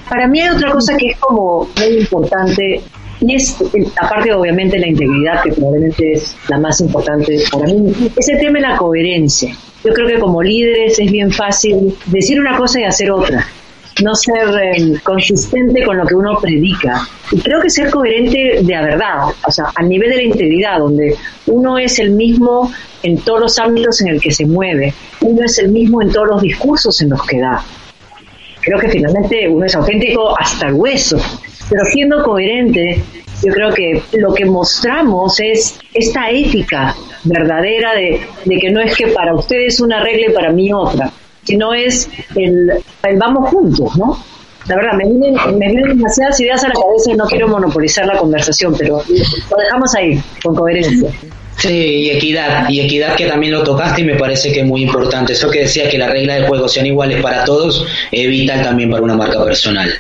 Para 0.10 0.28
mí 0.28 0.40
hay 0.40 0.50
otra 0.50 0.72
cosa 0.72 0.96
que 0.98 1.08
es 1.08 1.18
como 1.20 1.68
muy 1.78 1.98
importante 2.00 2.82
y 3.22 3.36
es, 3.36 3.58
aparte 4.00 4.34
obviamente 4.34 4.78
la 4.78 4.88
integridad, 4.88 5.42
que 5.44 5.52
probablemente 5.54 6.14
es 6.14 6.36
la 6.50 6.60
más 6.60 6.80
importante 6.82 7.44
para 7.52 7.66
mí, 7.66 7.92
es 8.16 8.28
el 8.30 8.40
tema 8.40 8.60
de 8.60 8.68
la 8.68 8.78
coherencia. 8.78 9.56
Yo 9.84 9.94
creo 9.94 10.08
que 10.08 10.20
como 10.20 10.44
líderes 10.44 11.00
es 11.00 11.12
bien 11.12 11.32
fácil 11.32 11.96
decir 12.08 12.40
una 12.40 12.58
cosa 12.58 12.82
y 12.82 12.84
hacer 12.84 13.12
otra, 13.12 13.48
no 14.04 14.14
ser 14.16 14.50
eh, 14.62 15.00
consistente 15.04 15.84
con 15.84 15.98
lo 15.98 16.06
que 16.06 16.16
uno 16.16 16.38
predica. 16.40 17.08
Y 17.32 17.40
creo 17.40 17.62
que 17.62 17.70
ser 17.70 17.90
coherente 17.90 18.62
de 18.62 18.74
la 18.74 18.82
verdad, 18.84 19.28
o 19.48 19.52
sea, 19.52 19.66
a 19.76 19.84
nivel 19.84 20.10
de 20.10 20.18
la 20.18 20.24
integridad, 20.24 20.80
donde 20.80 21.16
uno 21.48 21.78
es 21.78 22.00
el 22.00 22.12
mismo 22.12 22.72
en 23.02 23.18
todos 23.20 23.40
los 23.40 23.60
ámbitos 23.60 24.02
en 24.02 24.10
el 24.10 24.22
que 24.22 24.32
se 24.32 24.46
mueve, 24.46 24.94
uno 25.22 25.44
es 25.44 25.58
el 25.60 25.70
mismo 25.70 26.02
en 26.02 26.12
todos 26.12 26.28
los 26.28 26.42
discursos 26.42 27.02
en 27.02 27.10
los 27.10 27.26
que 27.26 27.40
da 27.40 27.64
creo 28.66 28.80
que 28.80 28.90
finalmente 28.90 29.48
uno 29.48 29.66
es 29.66 29.76
auténtico 29.76 30.38
hasta 30.38 30.68
el 30.68 30.74
hueso, 30.74 31.18
pero 31.70 31.86
siendo 31.86 32.24
coherente, 32.24 33.02
yo 33.44 33.54
creo 33.54 33.72
que 33.74 34.02
lo 34.14 34.34
que 34.34 34.46
mostramos 34.46 35.40
es 35.40 35.78
esta 35.94 36.30
ética 36.32 36.96
verdadera 37.24 37.94
de, 37.94 38.20
que 38.60 38.72
no 38.72 38.82
es 38.82 38.96
que 38.96 39.08
para 39.08 39.36
ustedes 39.36 39.80
una 39.80 40.04
regla 40.04 40.32
y 40.32 40.34
para 40.34 40.52
mí 40.52 40.74
otra, 40.74 41.12
sino 41.44 41.74
es 41.74 42.10
el, 42.36 42.72
el 43.04 43.18
vamos 43.18 43.50
juntos, 43.50 43.96
¿no? 43.98 44.18
La 44.68 44.78
verdad, 44.78 44.94
me 44.94 45.06
vienen, 45.06 45.36
me 45.60 45.68
vienen 45.68 45.98
demasiadas 45.98 46.40
ideas 46.40 46.64
a 46.64 46.70
la 46.70 46.74
cabeza 46.74 47.12
y 47.12 47.14
no 47.14 47.26
quiero 47.26 47.48
monopolizar 47.48 48.08
la 48.08 48.18
conversación, 48.18 48.74
pero 48.76 48.98
lo 49.08 49.58
dejamos 49.58 49.94
ahí, 49.94 50.20
con 50.44 50.56
coherencia. 50.56 51.12
Sí, 51.58 51.70
y 51.70 52.10
equidad, 52.12 52.68
y 52.70 52.82
equidad 52.82 53.16
que 53.16 53.28
también 53.28 53.54
lo 53.54 53.64
tocaste 53.64 54.02
y 54.02 54.04
me 54.04 54.16
parece 54.16 54.52
que 54.52 54.60
es 54.60 54.66
muy 54.66 54.84
importante. 54.84 55.34
Eso 55.34 55.50
que 55.50 55.60
decía 55.60 55.90
que 55.90 55.98
las 55.98 56.12
reglas 56.12 56.38
del 56.38 56.48
juego 56.48 56.68
sean 56.68 56.86
iguales 56.86 57.22
para 57.22 57.46
todos, 57.46 57.86
es 58.12 58.28
vital 58.28 58.62
también 58.62 58.92
para 58.92 59.04
una 59.04 59.16
marca 59.16 59.44
personal. 59.44 59.92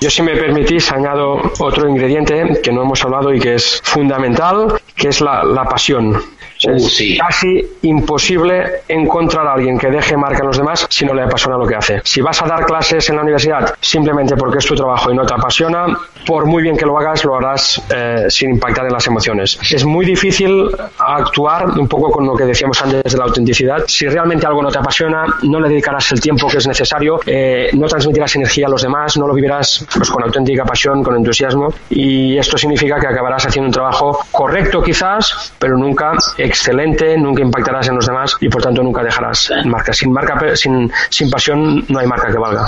Yo 0.00 0.10
si 0.10 0.22
me 0.22 0.34
permitís 0.34 0.90
añado 0.92 1.40
otro 1.58 1.88
ingrediente 1.88 2.60
que 2.62 2.72
no 2.72 2.82
hemos 2.82 3.04
hablado 3.04 3.34
y 3.34 3.38
que 3.38 3.54
es 3.54 3.80
fundamental, 3.84 4.80
que 4.94 5.08
es 5.08 5.20
la, 5.20 5.44
la 5.44 5.64
pasión. 5.64 6.22
Uh, 6.66 6.76
es 6.76 6.96
sí. 6.96 7.18
casi 7.18 7.64
imposible 7.82 8.82
encontrar 8.88 9.46
a 9.46 9.54
alguien 9.54 9.78
que 9.78 9.88
deje 9.90 10.16
marca 10.16 10.40
en 10.40 10.46
los 10.46 10.58
demás 10.58 10.86
si 10.90 11.04
no 11.04 11.14
le 11.14 11.22
apasiona 11.22 11.56
lo 11.56 11.66
que 11.66 11.76
hace. 11.76 12.00
Si 12.04 12.20
vas 12.20 12.40
a 12.42 12.46
dar 12.46 12.64
clases 12.64 13.08
en 13.10 13.16
la 13.16 13.22
universidad 13.22 13.74
simplemente 13.80 14.36
porque 14.36 14.58
es 14.58 14.66
tu 14.66 14.74
trabajo 14.74 15.10
y 15.10 15.14
no 15.14 15.24
te 15.24 15.34
apasiona, 15.34 15.86
por 16.26 16.46
muy 16.46 16.62
bien 16.62 16.76
que 16.76 16.86
lo 16.86 16.98
hagas, 16.98 17.24
lo 17.24 17.36
harás 17.36 17.82
eh, 17.94 18.26
sin 18.28 18.50
impactar 18.50 18.86
en 18.86 18.92
las 18.92 19.06
emociones. 19.06 19.58
Es 19.70 19.84
muy 19.84 20.04
difícil 20.04 20.68
actuar 20.98 21.70
un 21.78 21.88
poco 21.88 22.10
con 22.10 22.26
lo 22.26 22.36
que 22.36 22.44
decíamos 22.44 22.80
antes 22.82 23.12
de 23.12 23.18
la 23.18 23.24
autenticidad. 23.24 23.84
Si 23.86 24.06
realmente 24.06 24.46
algo 24.46 24.62
no 24.62 24.70
te 24.70 24.78
apasiona, 24.78 25.24
no 25.42 25.60
le 25.60 25.68
dedicarás 25.68 26.12
el 26.12 26.20
tiempo 26.20 26.48
que 26.48 26.58
es 26.58 26.66
necesario, 26.66 27.20
eh, 27.26 27.70
no 27.74 27.86
transmitirás 27.86 28.36
energía 28.36 28.66
a 28.66 28.70
los 28.70 28.82
demás, 28.82 29.16
no 29.16 29.26
lo 29.26 29.34
vivirás 29.34 29.86
pues, 29.94 30.10
con 30.10 30.22
auténtica 30.22 30.64
pasión, 30.64 31.02
con 31.02 31.16
entusiasmo 31.16 31.72
y 31.88 32.36
esto 32.38 32.58
significa 32.58 32.98
que 32.98 33.06
acabarás 33.06 33.46
haciendo 33.46 33.68
un 33.68 33.72
trabajo 33.72 34.20
correcto 34.30 34.82
quizás, 34.82 35.52
pero 35.58 35.76
nunca 35.76 36.12
excelente, 36.50 37.16
nunca 37.16 37.42
impactarás 37.42 37.88
en 37.88 37.94
los 37.94 38.06
demás 38.06 38.36
y 38.40 38.48
por 38.48 38.62
tanto 38.62 38.82
nunca 38.82 39.02
dejarás 39.02 39.50
marca. 39.64 39.92
Sin 39.92 40.12
marca, 40.12 40.56
sin, 40.56 40.90
sin 41.08 41.30
pasión 41.30 41.84
no 41.88 41.98
hay 41.98 42.06
marca 42.06 42.30
que 42.30 42.38
valga. 42.38 42.66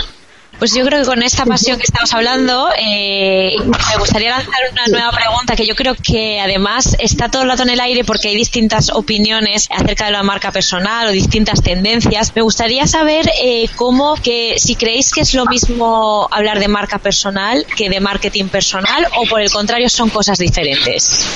Pues 0.59 0.75
yo 0.75 0.85
creo 0.85 1.01
que 1.01 1.07
con 1.07 1.23
esta 1.25 1.45
pasión 1.45 1.77
que 1.77 1.83
estamos 1.83 2.15
hablando, 2.15 2.69
eh, 2.79 3.57
me 3.59 3.99
gustaría 3.99 4.31
lanzar 4.31 4.61
una 4.71 4.87
nueva 4.87 5.11
pregunta 5.11 5.57
que 5.57 5.67
yo 5.67 5.75
creo 5.75 5.97
que 5.97 6.41
además 6.41 6.97
está 7.01 7.29
todo 7.29 7.43
el 7.43 7.49
rato 7.49 7.65
en 7.65 7.71
el 7.71 7.81
aire 7.81 8.05
porque 8.05 8.29
hay 8.29 8.37
distintas 8.37 8.91
opiniones 8.91 9.67
acerca 9.73 10.05
de 10.05 10.13
la 10.13 10.23
marca 10.23 10.53
personal 10.53 11.09
o 11.09 11.11
distintas 11.11 11.63
tendencias. 11.63 12.33
Me 12.37 12.43
gustaría 12.43 12.87
saber 12.87 13.29
eh, 13.43 13.69
cómo, 13.75 14.15
que 14.15 14.55
si 14.59 14.77
creéis 14.77 15.11
que 15.11 15.23
es 15.23 15.35
lo 15.35 15.47
mismo 15.47 16.29
hablar 16.31 16.61
de 16.61 16.69
marca 16.69 16.99
personal 16.99 17.67
que 17.77 17.91
de 17.91 17.99
marketing 17.99 18.47
personal 18.47 19.09
o 19.17 19.25
por 19.29 19.41
el 19.41 19.51
contrario 19.51 19.89
son 19.89 20.11
cosas 20.11 20.39
diferentes. 20.39 21.27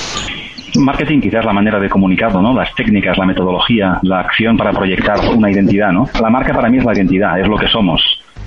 Marketing 0.74 1.20
quizás 1.20 1.44
la 1.44 1.52
manera 1.52 1.78
de 1.78 1.88
comunicarlo, 1.88 2.42
¿no? 2.42 2.52
Las 2.52 2.74
técnicas, 2.74 3.16
la 3.16 3.26
metodología, 3.26 3.98
la 4.02 4.20
acción 4.20 4.56
para 4.56 4.72
proyectar 4.72 5.18
una 5.34 5.50
identidad, 5.50 5.92
¿no? 5.92 6.08
La 6.20 6.30
marca 6.30 6.52
para 6.52 6.68
mí 6.68 6.78
es 6.78 6.84
la 6.84 6.94
identidad, 6.94 7.38
es 7.40 7.48
lo 7.48 7.56
que 7.56 7.68
somos. 7.68 8.02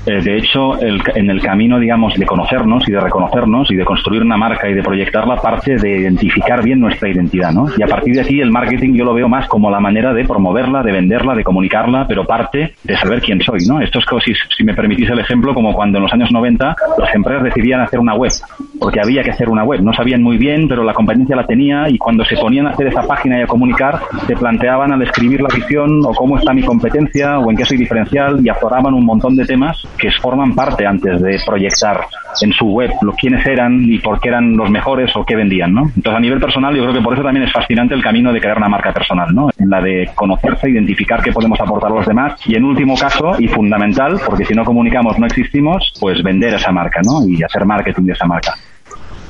Eh, 0.05 0.21
de 0.21 0.37
hecho, 0.37 0.79
el, 0.79 1.01
en 1.15 1.29
el 1.29 1.41
camino, 1.41 1.77
digamos, 1.77 2.15
de 2.15 2.25
conocernos 2.25 2.87
y 2.87 2.91
de 2.91 2.99
reconocernos 2.99 3.69
y 3.69 3.75
de 3.75 3.83
construir 3.83 4.21
una 4.21 4.37
marca 4.37 4.69
y 4.69 4.73
de 4.73 4.81
proyectarla, 4.81 5.35
parte 5.35 5.75
de 5.75 5.99
identificar 5.99 6.63
bien 6.63 6.79
nuestra 6.79 7.09
identidad, 7.09 7.51
¿no? 7.51 7.67
Y 7.77 7.83
a 7.83 7.87
partir 7.87 8.15
de 8.15 8.21
aquí, 8.21 8.39
el 8.39 8.49
marketing 8.49 8.93
yo 8.93 9.03
lo 9.03 9.13
veo 9.13 9.27
más 9.27 9.47
como 9.47 9.69
la 9.69 9.79
manera 9.79 10.13
de 10.13 10.23
promoverla, 10.23 10.83
de 10.83 10.93
venderla, 10.93 11.35
de 11.35 11.43
comunicarla, 11.43 12.07
pero 12.07 12.25
parte 12.25 12.75
de 12.83 12.97
saber 12.97 13.21
quién 13.21 13.41
soy, 13.41 13.59
¿no? 13.67 13.81
Esto 13.81 13.99
es 13.99 14.05
si, 14.23 14.33
si 14.57 14.63
me 14.63 14.73
permitís 14.73 15.09
el 15.09 15.19
ejemplo, 15.19 15.53
como 15.53 15.73
cuando 15.73 15.97
en 15.97 16.03
los 16.03 16.13
años 16.13 16.31
90 16.31 16.75
las 16.97 17.15
empresas 17.15 17.43
decidían 17.43 17.81
hacer 17.81 17.99
una 17.99 18.15
web, 18.15 18.31
porque 18.79 18.99
había 19.01 19.23
que 19.23 19.31
hacer 19.31 19.49
una 19.49 19.63
web. 19.63 19.81
No 19.81 19.93
sabían 19.93 20.23
muy 20.23 20.37
bien, 20.37 20.67
pero 20.67 20.83
la 20.83 20.93
competencia 20.93 21.35
la 21.35 21.45
tenía 21.45 21.89
y 21.89 21.97
cuando 21.97 22.23
se 22.25 22.37
ponían 22.37 22.67
a 22.67 22.71
hacer 22.71 22.87
esa 22.87 23.03
página 23.03 23.39
y 23.39 23.43
a 23.43 23.47
comunicar, 23.47 23.99
se 24.25 24.35
planteaban 24.35 24.91
al 24.91 25.01
escribir 25.01 25.41
la 25.41 25.49
visión 25.53 26.01
o 26.05 26.13
cómo 26.13 26.37
está 26.37 26.53
mi 26.53 26.63
competencia 26.63 27.39
o 27.39 27.49
en 27.49 27.57
qué 27.57 27.65
soy 27.65 27.77
diferencial 27.77 28.39
y 28.43 28.49
azoraban 28.49 28.93
un 28.93 29.05
montón 29.05 29.35
de 29.35 29.45
temas 29.45 29.77
que 29.97 30.09
forman 30.21 30.55
parte 30.55 30.85
antes 30.85 31.21
de 31.21 31.39
proyectar 31.45 32.01
en 32.41 32.53
su 32.53 32.67
web 32.67 32.91
lo 33.01 33.13
quiénes 33.13 33.45
eran 33.45 33.83
y 33.83 33.97
por 33.99 34.19
qué 34.19 34.29
eran 34.29 34.55
los 34.55 34.69
mejores 34.69 35.11
o 35.15 35.25
qué 35.25 35.35
vendían, 35.35 35.73
¿no? 35.73 35.83
Entonces 35.95 36.13
a 36.13 36.19
nivel 36.19 36.39
personal 36.39 36.75
yo 36.75 36.83
creo 36.83 36.93
que 36.93 37.01
por 37.01 37.13
eso 37.13 37.23
también 37.23 37.45
es 37.45 37.51
fascinante 37.51 37.93
el 37.95 38.03
camino 38.03 38.31
de 38.31 38.39
crear 38.39 38.57
una 38.57 38.69
marca 38.69 38.93
personal, 38.93 39.33
¿no? 39.33 39.49
En 39.57 39.69
la 39.69 39.81
de 39.81 40.09
conocerse, 40.15 40.69
identificar 40.69 41.21
qué 41.21 41.31
podemos 41.31 41.59
aportar 41.59 41.91
a 41.91 41.95
los 41.95 42.05
demás 42.05 42.39
y 42.45 42.55
en 42.55 42.63
último 42.63 42.95
caso 42.95 43.33
y 43.39 43.47
fundamental, 43.47 44.19
porque 44.25 44.45
si 44.45 44.53
no 44.53 44.63
comunicamos 44.63 45.17
no 45.19 45.25
existimos, 45.25 45.93
pues 45.99 46.21
vender 46.23 46.53
esa 46.53 46.71
marca, 46.71 47.01
¿no? 47.03 47.27
Y 47.27 47.43
hacer 47.43 47.65
marketing 47.65 48.03
de 48.03 48.13
esa 48.13 48.25
marca. 48.25 48.53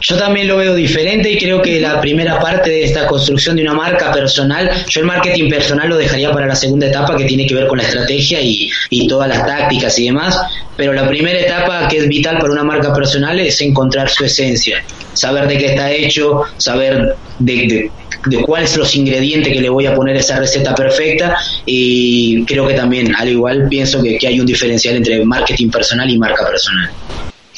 Yo 0.02 0.18
también 0.18 0.48
lo 0.48 0.58
veo 0.58 0.76
diferente 0.76 1.30
y 1.32 1.38
creo 1.38 1.62
que 1.62 1.80
la 1.80 2.00
primera 2.00 2.40
parte 2.40 2.70
de 2.70 2.84
esta 2.84 3.06
construcción 3.08 3.56
de 3.56 3.64
una 3.64 3.74
marca 3.74 4.12
personal, 4.12 4.70
yo 4.88 5.02
el 5.02 5.08
marketing 5.08 5.50
personal 5.50 5.90
lo 5.90 5.98
dejaría 5.98 6.32
para 6.32 6.48
la 6.48 6.56
segunda 6.56 6.88
etapa 6.88 7.18
que 7.18 7.26
tiene 7.26 7.46
que 7.46 7.56
ver 7.56 7.68
con 7.68 7.78
la 7.78 7.84
estrategia 7.84 8.40
y, 8.42 8.70
todas 9.08 9.28
las 9.28 9.46
tácticas 9.46 9.98
y 9.98 10.06
demás, 10.06 10.40
pero 10.78 10.94
la 10.94 11.08
primera 11.08 11.40
etapa 11.40 11.88
que 11.88 11.98
es 11.98 12.08
vital 12.08 12.38
para 12.38 12.54
una 12.54 12.64
marca 12.64 12.94
personal 12.94 13.40
es 13.40 13.60
encontrar 13.62 14.08
su 14.10 14.24
esencia, 14.24 14.84
saber 15.14 15.48
de 15.48 15.58
qué 15.58 15.66
está 15.68 15.92
hecho, 15.92 16.44
saber 16.58 17.16
de, 17.40 17.54
de 17.54 17.92
de 18.26 18.42
cuáles 18.42 18.72
son 18.72 18.82
los 18.82 18.96
ingredientes 18.96 19.54
que 19.54 19.62
le 19.62 19.70
voy 19.70 19.86
a 19.86 19.96
poner 19.96 20.16
esa 20.18 20.38
receta 20.38 20.76
perfecta 20.76 21.38
y 21.66 22.44
creo 22.46 22.68
que 22.68 22.74
también, 22.74 23.16
al 23.16 23.30
igual, 23.30 23.68
pienso 23.70 24.02
que, 24.02 24.18
que 24.18 24.28
hay 24.28 24.40
un 24.40 24.46
diferencial 24.46 24.96
entre 24.96 25.24
marketing 25.24 25.70
personal 25.70 26.10
y 26.10 26.18
marca 26.18 26.46
personal. 26.46 26.90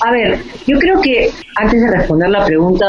A 0.04 0.12
ver, 0.12 0.44
yo 0.66 0.78
creo 0.80 1.00
que 1.00 1.30
antes 1.56 1.80
de 1.80 1.92
responder 1.92 2.30
la 2.30 2.46
pregunta, 2.46 2.86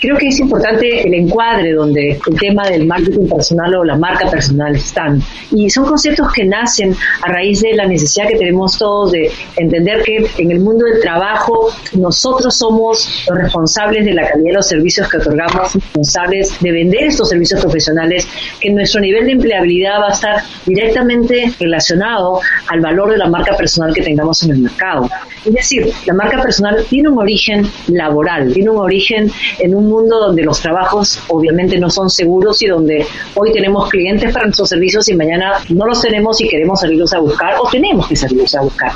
creo 0.00 0.16
que 0.16 0.28
es 0.28 0.38
importante 0.40 1.06
el 1.06 1.14
encuadre 1.14 1.72
donde 1.72 2.12
el 2.26 2.38
tema 2.38 2.68
del 2.68 2.86
marketing 2.86 3.28
personal 3.28 3.74
o 3.76 3.84
la 3.84 3.96
marca 3.96 4.28
personal 4.30 4.74
están. 4.74 5.20
Y 5.50 5.70
son 5.70 5.86
conceptos 5.86 6.32
que 6.32 6.44
nacen 6.44 6.94
a 7.22 7.32
raíz 7.32 7.60
de 7.60 7.74
la 7.74 7.86
necesidad 7.86 8.28
que 8.28 8.36
tenemos 8.36 8.78
todos 8.78 9.12
de 9.12 9.30
entender 9.56 10.02
que 10.02 10.26
en 10.38 10.50
el 10.50 10.60
mundo 10.60 10.84
del 10.86 11.00
trabajo 11.00 11.70
nosotros 11.94 12.56
somos 12.56 13.24
los 13.28 13.38
responsables 13.38 14.04
de 14.04 14.14
la 14.14 14.28
calidad 14.28 14.48
de 14.48 14.52
los 14.54 14.68
servicios 14.68 15.08
que 15.08 15.18
otorgamos, 15.18 15.74
responsables 15.74 16.60
de 16.60 16.72
vender 16.72 17.04
estos 17.04 17.28
servicios 17.28 17.60
profesionales, 17.60 18.28
que 18.60 18.70
nuestro 18.70 19.00
nivel 19.00 19.26
de 19.26 19.32
empleabilidad 19.32 20.00
va 20.00 20.08
a 20.08 20.12
estar 20.12 20.42
directamente 20.64 21.52
relacionado 21.58 22.40
al 22.68 22.80
valor 22.80 23.10
de 23.10 23.18
la 23.18 23.28
marca 23.28 23.56
personal 23.56 23.92
que 23.94 24.02
tengamos 24.02 24.42
en 24.42 24.52
el 24.52 24.58
mercado. 24.58 25.08
Es 25.44 25.52
decir, 25.52 25.92
la 26.06 26.14
marca 26.14 26.42
personal 26.42 26.84
tiene 26.88 27.08
un 27.08 27.18
origen 27.18 27.66
laboral, 27.88 28.52
tiene 28.52 28.70
un 28.70 28.78
origen 28.78 29.30
en 29.58 29.74
un 29.74 29.85
mundo 29.88 30.18
donde 30.18 30.42
los 30.42 30.60
trabajos 30.60 31.20
obviamente 31.28 31.78
no 31.78 31.90
son 31.90 32.10
seguros 32.10 32.60
y 32.62 32.66
donde 32.66 33.06
hoy 33.34 33.52
tenemos 33.52 33.88
clientes 33.88 34.32
para 34.32 34.46
nuestros 34.46 34.68
servicios 34.68 35.08
y 35.08 35.14
mañana 35.14 35.52
no 35.68 35.86
los 35.86 36.00
tenemos 36.00 36.40
y 36.40 36.48
queremos 36.48 36.80
salirlos 36.80 37.12
a 37.12 37.18
buscar 37.18 37.54
o 37.60 37.68
tenemos 37.70 38.06
que 38.06 38.16
salirlos 38.16 38.54
a 38.54 38.62
buscar. 38.62 38.92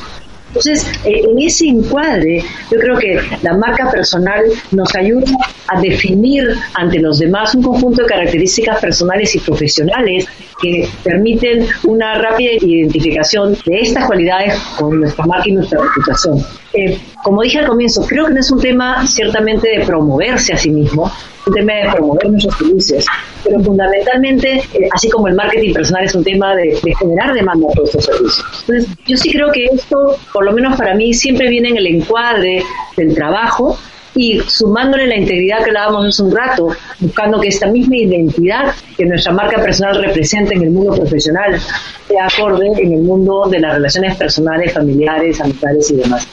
Entonces, 0.50 0.84
eh, 1.04 1.22
en 1.30 1.38
ese 1.38 1.66
encuadre, 1.68 2.42
yo 2.72 2.78
creo 2.78 2.98
que 2.98 3.20
la 3.42 3.56
marca 3.56 3.88
personal 3.88 4.42
nos 4.72 4.92
ayuda 4.96 5.30
a 5.68 5.80
definir 5.80 6.42
ante 6.74 6.98
los 6.98 7.20
demás 7.20 7.54
un 7.54 7.62
conjunto 7.62 8.02
de 8.02 8.08
características 8.08 8.80
personales 8.80 9.32
y 9.36 9.38
profesionales 9.38 10.26
que 10.60 10.88
permiten 11.04 11.66
una 11.84 12.18
rápida 12.18 12.50
identificación 12.60 13.56
de 13.64 13.80
estas 13.80 14.06
cualidades 14.06 14.58
con 14.76 14.98
nuestra 14.98 15.24
marca 15.24 15.48
y 15.48 15.52
nuestra 15.52 15.80
reputación. 15.80 16.44
Eh, 16.72 16.98
como 17.24 17.42
dije 17.42 17.58
al 17.58 17.66
comienzo, 17.66 18.06
creo 18.06 18.26
que 18.26 18.34
no 18.34 18.40
es 18.40 18.50
un 18.50 18.60
tema 18.60 19.06
ciertamente 19.06 19.68
de 19.68 19.84
promoverse 19.84 20.52
a 20.52 20.56
sí 20.56 20.70
mismo, 20.70 21.10
un 21.46 21.52
tema 21.52 21.72
de 21.72 21.90
promover 21.90 22.30
nuestros 22.30 22.56
servicios, 22.56 23.06
pero 23.42 23.60
fundamentalmente, 23.60 24.56
eh, 24.58 24.88
así 24.92 25.08
como 25.10 25.26
el 25.26 25.34
marketing 25.34 25.72
personal 25.72 26.04
es 26.04 26.14
un 26.14 26.22
tema 26.22 26.54
de, 26.54 26.78
de 26.82 26.94
generar 26.94 27.34
demanda 27.34 27.66
por 27.74 27.84
estos 27.84 28.04
servicios. 28.04 28.44
Entonces, 28.60 28.96
yo 29.06 29.16
sí 29.16 29.32
creo 29.32 29.50
que 29.50 29.64
esto, 29.66 30.16
por 30.32 30.44
lo 30.44 30.52
menos 30.52 30.76
para 30.76 30.94
mí, 30.94 31.12
siempre 31.12 31.48
viene 31.48 31.70
en 31.70 31.76
el 31.78 31.86
encuadre 31.86 32.62
del 32.96 33.14
trabajo 33.14 33.76
y 34.14 34.40
sumándole 34.40 35.06
la 35.06 35.16
integridad 35.16 35.58
que 35.58 35.70
hablábamos 35.70 36.06
hace 36.06 36.22
un 36.22 36.34
rato, 36.34 36.68
buscando 36.98 37.40
que 37.40 37.48
esta 37.48 37.66
misma 37.66 37.96
identidad 37.96 38.74
que 38.96 39.06
nuestra 39.06 39.32
marca 39.32 39.60
personal 39.62 40.02
representa 40.02 40.54
en 40.54 40.62
el 40.62 40.70
mundo 40.70 40.94
profesional 40.94 41.60
sea 42.08 42.26
acorde 42.26 42.66
en 42.76 42.92
el 42.92 43.00
mundo 43.02 43.48
de 43.48 43.60
las 43.60 43.74
relaciones 43.74 44.16
personales, 44.16 44.72
familiares, 44.72 45.40
amistades 45.40 45.90
y 45.90 45.96
demás. 45.96 46.26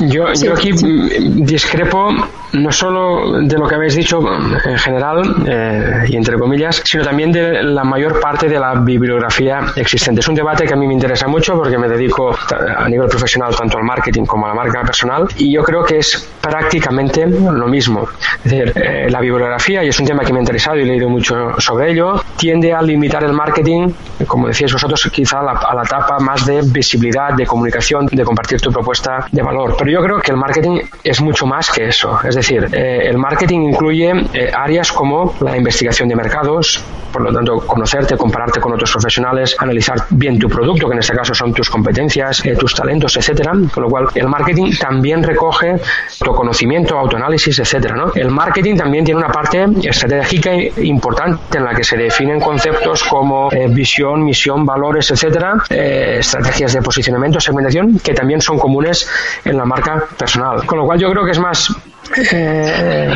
Yo, 0.00 0.32
yo 0.32 0.54
aquí 0.54 0.72
discrepo 0.72 2.08
no 2.52 2.72
solo 2.72 3.40
de 3.42 3.58
lo 3.58 3.66
que 3.66 3.74
habéis 3.74 3.94
dicho 3.94 4.20
en 4.64 4.78
general 4.78 5.44
eh, 5.46 6.06
y 6.08 6.16
entre 6.16 6.38
comillas, 6.38 6.82
sino 6.84 7.04
también 7.04 7.32
de 7.32 7.62
la 7.62 7.84
mayor 7.84 8.20
parte 8.20 8.48
de 8.48 8.58
la 8.58 8.74
bibliografía 8.74 9.60
existente. 9.76 10.20
Es 10.20 10.28
un 10.28 10.34
debate 10.34 10.64
que 10.64 10.74
a 10.74 10.76
mí 10.76 10.86
me 10.86 10.94
interesa 10.94 11.26
mucho 11.26 11.54
porque 11.54 11.78
me 11.78 11.88
dedico 11.88 12.36
a 12.76 12.88
nivel 12.88 13.08
profesional 13.08 13.54
tanto 13.56 13.78
al 13.78 13.84
marketing 13.84 14.24
como 14.24 14.46
a 14.46 14.48
la 14.48 14.54
marca 14.54 14.82
personal 14.82 15.28
y 15.36 15.52
yo 15.52 15.62
creo 15.62 15.84
que 15.84 15.98
es 15.98 16.28
prácticamente 16.40 17.26
lo 17.26 17.66
mismo. 17.68 18.08
Es 18.44 18.50
decir, 18.50 18.72
eh, 18.74 19.08
la 19.10 19.20
bibliografía, 19.20 19.84
y 19.84 19.88
es 19.88 20.00
un 20.00 20.06
tema 20.06 20.24
que 20.24 20.32
me 20.32 20.38
ha 20.38 20.42
interesado 20.42 20.76
y 20.78 20.82
he 20.82 20.84
leído 20.84 21.08
mucho 21.08 21.54
sobre 21.58 21.92
ello, 21.92 22.22
tiende 22.36 22.72
a 22.72 22.82
limitar 22.82 23.22
el 23.24 23.32
marketing, 23.32 23.92
como 24.26 24.48
decíais 24.48 24.72
vosotros, 24.72 25.08
quizá 25.12 25.40
a 25.40 25.74
la, 25.74 25.82
etapa 25.82 26.18
más 26.18 26.46
de 26.46 26.60
visibilidad, 26.62 27.34
de 27.34 27.46
comunicación, 27.46 28.06
de 28.06 28.24
compartir 28.24 28.60
tu 28.60 28.70
propuesta 28.70 29.26
de 29.30 29.42
valor. 29.42 29.76
Pero 29.78 29.90
yo 29.90 30.02
creo 30.02 30.20
que 30.20 30.30
el 30.30 30.36
marketing 30.36 30.80
es 31.02 31.20
mucho 31.20 31.46
más 31.46 31.70
que 31.70 31.88
eso. 31.88 32.18
Es 32.22 32.34
decir, 32.40 32.68
eh, 32.72 33.02
el 33.04 33.18
marketing 33.18 33.60
incluye 33.60 34.12
eh, 34.32 34.50
áreas 34.52 34.92
como 34.92 35.34
la 35.40 35.56
investigación 35.56 36.08
de 36.08 36.16
mercados, 36.16 36.82
por 37.12 37.22
lo 37.22 37.32
tanto, 37.32 37.58
conocerte, 37.66 38.16
compararte 38.16 38.60
con 38.60 38.72
otros 38.72 38.92
profesionales, 38.92 39.56
analizar 39.58 39.96
bien 40.10 40.38
tu 40.38 40.48
producto, 40.48 40.86
que 40.86 40.94
en 40.94 41.00
este 41.00 41.14
caso 41.14 41.34
son 41.34 41.52
tus 41.52 41.68
competencias, 41.68 42.44
eh, 42.44 42.54
tus 42.56 42.74
talentos, 42.74 43.16
etcétera. 43.16 43.52
Con 43.72 43.82
lo 43.82 43.88
cual, 43.88 44.06
el 44.14 44.28
marketing 44.28 44.72
también 44.78 45.22
recoge 45.22 45.76
tu 46.18 46.32
conocimiento, 46.32 46.96
autoanálisis, 46.98 47.58
etcétera. 47.58 48.06
El 48.14 48.30
marketing 48.30 48.76
también 48.76 49.04
tiene 49.04 49.18
una 49.18 49.32
parte 49.32 49.66
estratégica 49.82 50.52
importante 50.82 51.58
en 51.58 51.64
la 51.64 51.74
que 51.74 51.82
se 51.82 51.96
definen 51.96 52.40
conceptos 52.40 53.02
como 53.04 53.50
visión, 53.70 54.24
misión, 54.24 54.64
valores, 54.64 55.10
etcétera, 55.10 55.54
estrategias 55.68 56.72
de 56.72 56.82
posicionamiento, 56.82 57.40
segmentación, 57.40 57.98
que 57.98 58.14
también 58.14 58.40
son 58.40 58.58
comunes 58.58 59.08
en 59.44 59.56
la 59.56 59.64
marca 59.64 60.04
personal. 60.16 60.64
Con 60.64 60.78
lo 60.78 60.86
cual, 60.86 60.98
yo 60.98 61.10
creo 61.10 61.24
que 61.24 61.32
es 61.32 61.38
más 61.38 61.74
eh, 62.16 63.10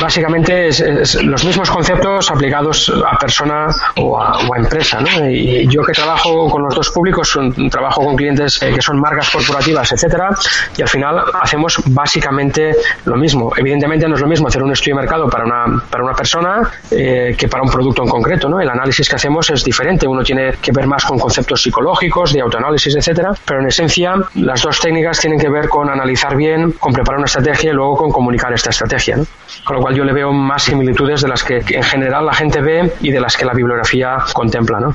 básicamente 0.00 0.68
es, 0.68 1.14
los 1.22 1.44
mismos 1.44 1.70
conceptos 1.70 2.30
aplicados 2.30 2.92
a 3.06 3.18
persona 3.18 3.66
o 3.96 4.20
a, 4.20 4.38
empresa. 4.56 4.98
Y 5.28 5.66
yo 5.68 5.82
que 5.82 5.92
trabajo 5.92 6.48
con 6.50 6.62
los 6.62 6.74
dos 6.74 6.90
públicos, 6.90 7.38
trabajo 7.70 8.04
con 8.04 8.16
clientes 8.16 8.62
eh, 8.62 8.72
que 8.74 8.82
son 8.82 9.00
marcas 9.00 9.30
corporativas, 9.30 9.90
etcétera, 9.92 10.30
y 10.76 10.82
al 10.82 10.88
final 10.88 11.22
hacemos 11.40 11.80
básicamente 11.86 12.76
lo 13.04 13.16
mismo. 13.16 13.52
Evidentemente 13.56 14.06
no 14.06 14.14
es 14.14 14.20
lo 14.20 14.26
mismo 14.26 14.48
hacer 14.48 14.62
un 14.62 14.72
estudio 14.72 14.96
de 14.96 15.02
mercado 15.02 15.28
para 15.28 15.44
una, 15.44 15.82
para 15.90 16.04
una 16.04 16.14
persona 16.14 16.70
eh, 16.90 17.34
que 17.36 17.48
para 17.48 17.62
un 17.62 17.70
producto 17.70 18.02
en 18.02 18.08
concreto. 18.08 18.48
¿no? 18.48 18.60
El 18.60 18.68
análisis 18.68 19.08
que 19.08 19.16
hacemos 19.16 19.50
es 19.50 19.64
diferente. 19.64 20.06
Uno 20.06 20.22
tiene 20.22 20.52
que 20.60 20.72
ver 20.72 20.86
más 20.86 21.04
con 21.04 21.18
conceptos 21.18 21.62
psicológicos, 21.62 22.32
de 22.32 22.40
autoanálisis, 22.40 22.94
etcétera, 22.94 23.30
pero 23.44 23.60
en 23.60 23.66
esencia 23.66 24.14
las 24.34 24.62
dos 24.62 24.80
técnicas 24.80 25.20
tienen 25.20 25.38
que 25.38 25.48
ver 25.48 25.68
con 25.68 25.88
analizar 25.88 26.36
bien, 26.36 26.72
con 26.72 26.92
preparar 26.92 27.18
una 27.18 27.26
estrategia 27.26 27.70
y 27.70 27.74
luego 27.74 27.96
con 27.96 28.10
comunicar 28.20 28.52
esta 28.52 28.68
estrategia. 28.68 29.16
Con 29.64 29.76
lo 29.76 29.82
cual 29.82 29.94
yo 29.94 30.04
le 30.04 30.12
veo 30.12 30.30
más 30.30 30.64
similitudes 30.64 31.22
de 31.22 31.28
las 31.28 31.42
que 31.42 31.64
en 31.68 31.82
general 31.82 32.26
la 32.26 32.34
gente 32.34 32.60
ve 32.60 32.92
y 33.00 33.10
de 33.10 33.18
las 33.18 33.34
que 33.34 33.46
la 33.46 33.54
bibliografía 33.54 34.18
contempla. 34.34 34.78
¿no? 34.78 34.94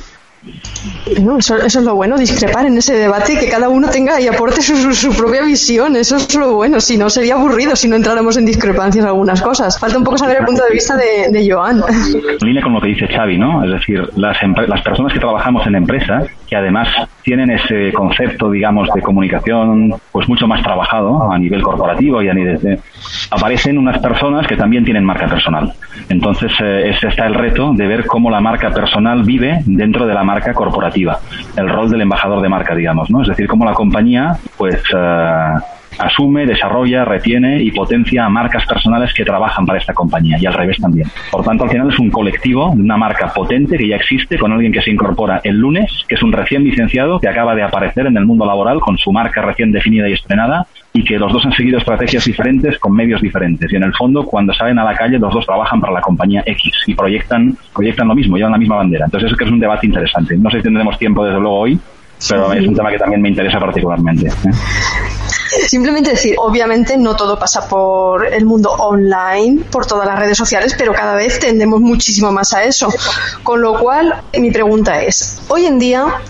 Eso, 1.38 1.58
es 1.58 1.76
lo 1.76 1.96
bueno, 1.96 2.18
discrepar 2.18 2.66
en 2.66 2.78
ese 2.78 2.96
debate 2.96 3.34
y 3.34 3.38
que 3.38 3.50
cada 3.50 3.70
uno 3.70 3.90
tenga 3.90 4.20
y 4.22 4.28
aporte 4.28 4.62
su, 4.62 5.16
propia 5.16 5.44
visión. 5.44 5.96
Eso 5.96 6.18
es 6.18 6.36
lo 6.36 6.54
bueno. 6.54 6.80
Si 6.80 6.98
no, 6.98 7.10
sería 7.10 7.36
aburrido 7.36 7.76
si 7.76 7.88
no 7.88 7.96
entráramos 7.96 8.38
en 8.38 8.46
discrepancias 8.46 9.06
algunas 9.06 9.42
cosas. 9.42 9.80
Falta 9.80 9.98
un 9.98 10.04
poco 10.04 10.18
saber 10.18 10.38
el 10.40 10.46
punto 10.46 10.64
de 10.64 10.74
vista 10.74 10.96
de, 10.96 11.50
Joan. 11.50 11.84
En 12.42 12.62
con 12.62 12.74
lo 12.74 12.82
que 12.82 12.88
dice 12.90 13.08
Xavi, 13.08 13.38
¿no? 13.38 13.64
Es 13.64 13.72
decir, 13.72 14.10
las, 14.16 14.38
las 14.68 14.82
personas 14.82 15.14
que 15.14 15.20
trabajamos 15.20 15.66
en 15.66 15.74
la 15.74 15.78
empresa, 15.78 16.24
que 16.48 16.56
además 16.56 16.88
tienen 17.24 17.52
ese 17.52 17.92
concepto, 17.94 18.50
digamos, 18.50 18.90
de 18.94 19.02
comunicación, 19.02 19.94
pues 20.12 20.28
mucho 20.28 20.48
más 20.48 20.64
trabajado 20.64 21.32
a 21.32 21.38
nivel 21.38 21.62
corporativo 21.62 22.22
y 22.22 22.30
a 22.30 22.34
nivel 22.34 22.60
de... 22.62 22.80
Aparecen 23.32 23.78
unas 23.78 24.00
personas 24.00 24.48
que 24.48 24.56
también 24.56 24.84
tienen 24.84 25.04
marca 25.04 25.28
personal. 25.28 25.74
Entonces, 26.10 26.52
eh, 26.64 26.90
está 26.90 27.28
el 27.28 27.34
reto 27.34 27.74
de 27.74 27.88
ver 27.88 28.06
cómo 28.06 28.30
la 28.30 28.42
marca 28.42 28.72
personal 28.72 29.24
vive 29.24 29.62
dentro 29.66 30.06
de 30.06 30.14
la 30.14 30.24
marca 30.24 30.35
corporativa, 30.54 31.20
el 31.56 31.70
rol 31.70 31.90
del 31.90 32.02
embajador 32.02 32.42
de 32.42 32.50
marca, 32.50 32.76
digamos, 32.76 33.10
¿no? 33.10 33.22
Es 33.22 33.28
decir, 33.28 33.48
cómo 33.48 33.66
la 33.66 33.74
compañía, 33.74 34.38
pues, 34.58 34.82
eh, 34.96 35.54
asume, 35.98 36.46
desarrolla, 36.46 37.06
retiene 37.06 37.62
y 37.62 37.72
potencia 37.72 38.26
a 38.26 38.30
marcas 38.30 38.66
personales 38.66 39.14
que 39.14 39.24
trabajan 39.24 39.66
para 39.66 39.80
esta 39.80 39.94
compañía 39.94 40.38
y 40.40 40.46
al 40.46 40.54
revés 40.54 40.78
también. 40.80 41.08
Por 41.32 41.44
tanto, 41.44 41.64
al 41.64 41.70
final 41.70 41.92
es 41.92 42.00
un 42.00 42.10
colectivo, 42.10 42.72
una 42.72 42.98
marca 42.98 43.32
potente 43.34 43.78
que 43.78 43.88
ya 43.88 43.96
existe 43.96 44.38
con 44.38 44.52
alguien 44.52 44.72
que 44.72 44.82
se 44.82 44.92
incorpora 44.92 45.42
el 45.44 45.58
lunes, 45.58 45.92
que 46.08 46.16
es 46.16 46.24
un 46.24 46.32
recién 46.32 46.64
licenciado 46.64 47.20
que 47.20 47.28
acaba 47.28 47.56
de 47.56 47.64
aparecer 47.64 48.08
en 48.08 48.18
el 48.18 48.26
mundo 48.26 48.46
laboral 48.46 48.80
con 48.80 48.98
su 48.98 49.12
marca 49.12 49.42
recién 49.42 49.72
definida 49.72 50.10
y 50.10 50.14
estrenada 50.14 50.68
y 50.94 51.04
que 51.04 51.20
los 51.20 51.32
dos 51.32 51.46
han 51.46 51.52
seguido 51.52 51.78
estrategias 51.78 52.24
diferentes 52.24 52.80
con 52.80 52.94
medios 52.94 53.22
diferentes. 53.22 53.72
Y 53.72 53.76
en 53.76 53.84
el 53.84 53.94
fondo, 53.94 54.24
cuando 54.24 54.54
salen 54.54 54.80
a 54.80 54.84
la 54.86 54.96
calle, 54.96 55.20
los 55.20 55.34
dos 55.34 55.46
trabajan 55.46 55.82
para 55.82 55.92
la 55.92 56.02
compañía 56.02 56.42
X 56.46 56.74
y 56.88 56.94
proyectan, 56.94 57.58
proyectan 57.74 58.08
lo 58.08 58.16
mismo, 58.16 58.38
llevan 58.38 58.54
la 58.54 58.58
misma 58.58 58.78
bandera. 58.78 59.06
Entonces, 59.06 59.28
eso 59.28 59.38
que 59.38 59.44
es 59.44 59.52
un 59.52 59.60
debate 59.60 59.88
interesante. 59.88 60.38
No 60.38 60.50
sé 60.50 60.58
si 60.58 60.64
tendremos 60.64 60.98
tiempo, 60.98 61.26
desde 61.26 61.40
luego, 61.40 61.60
hoy, 61.60 61.80
pero 62.30 62.54
es 62.54 62.66
un 62.66 62.76
tema 62.76 62.92
que 62.92 62.98
también 62.98 63.22
me 63.22 63.30
interesa 63.30 63.60
particularmente. 63.60 64.28
¿eh? 64.28 64.52
Simplemente 65.68 66.12
decir, 66.12 66.36
obviamente 66.38 66.98
no 66.98 67.16
todo 67.16 67.38
pasa 67.38 67.68
por 67.68 68.26
el 68.26 68.46
mundo 68.46 68.72
online, 68.72 69.64
por 69.72 69.86
todas 69.86 70.08
las 70.08 70.18
redes 70.20 70.38
sociales, 70.38 70.76
pero 70.78 70.94
cada 70.94 71.16
vez 71.16 71.40
tendemos 71.40 71.82
muchísimo 71.82 72.32
más 72.32 72.54
a 72.54 72.64
eso. 72.64 72.90
Con 73.44 73.62
lo 73.62 73.80
cual, 73.80 74.24
mi 74.38 74.52
pregunta 74.52 75.02
es, 75.02 75.40
hoy 75.48 75.66
en 75.66 75.80
día, 75.80 76.22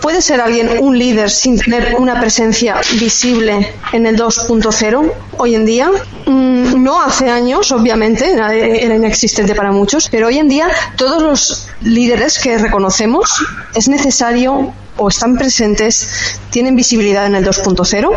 ¿Puede 0.00 0.22
ser 0.22 0.40
alguien 0.40 0.78
un 0.80 0.98
líder 0.98 1.30
sin 1.30 1.58
tener 1.58 1.96
una 1.98 2.18
presencia 2.18 2.80
visible 2.98 3.74
en 3.92 4.06
el 4.06 4.16
2.0 4.16 5.12
hoy 5.36 5.54
en 5.54 5.66
día? 5.66 5.90
Mm, 6.26 6.82
no 6.82 7.02
hace 7.02 7.28
años, 7.28 7.70
obviamente, 7.72 8.32
era 8.32 8.94
inexistente 8.94 9.54
para 9.54 9.72
muchos, 9.72 10.08
pero 10.08 10.28
hoy 10.28 10.38
en 10.38 10.48
día 10.48 10.68
todos 10.96 11.22
los 11.22 11.68
líderes 11.82 12.38
que 12.38 12.56
reconocemos 12.58 13.44
es 13.74 13.88
necesario 13.88 14.72
o 14.96 15.08
están 15.08 15.36
presentes 15.36 16.40
tienen 16.50 16.76
visibilidad 16.76 17.26
en 17.26 17.34
el 17.34 17.44
2.0 17.44 18.10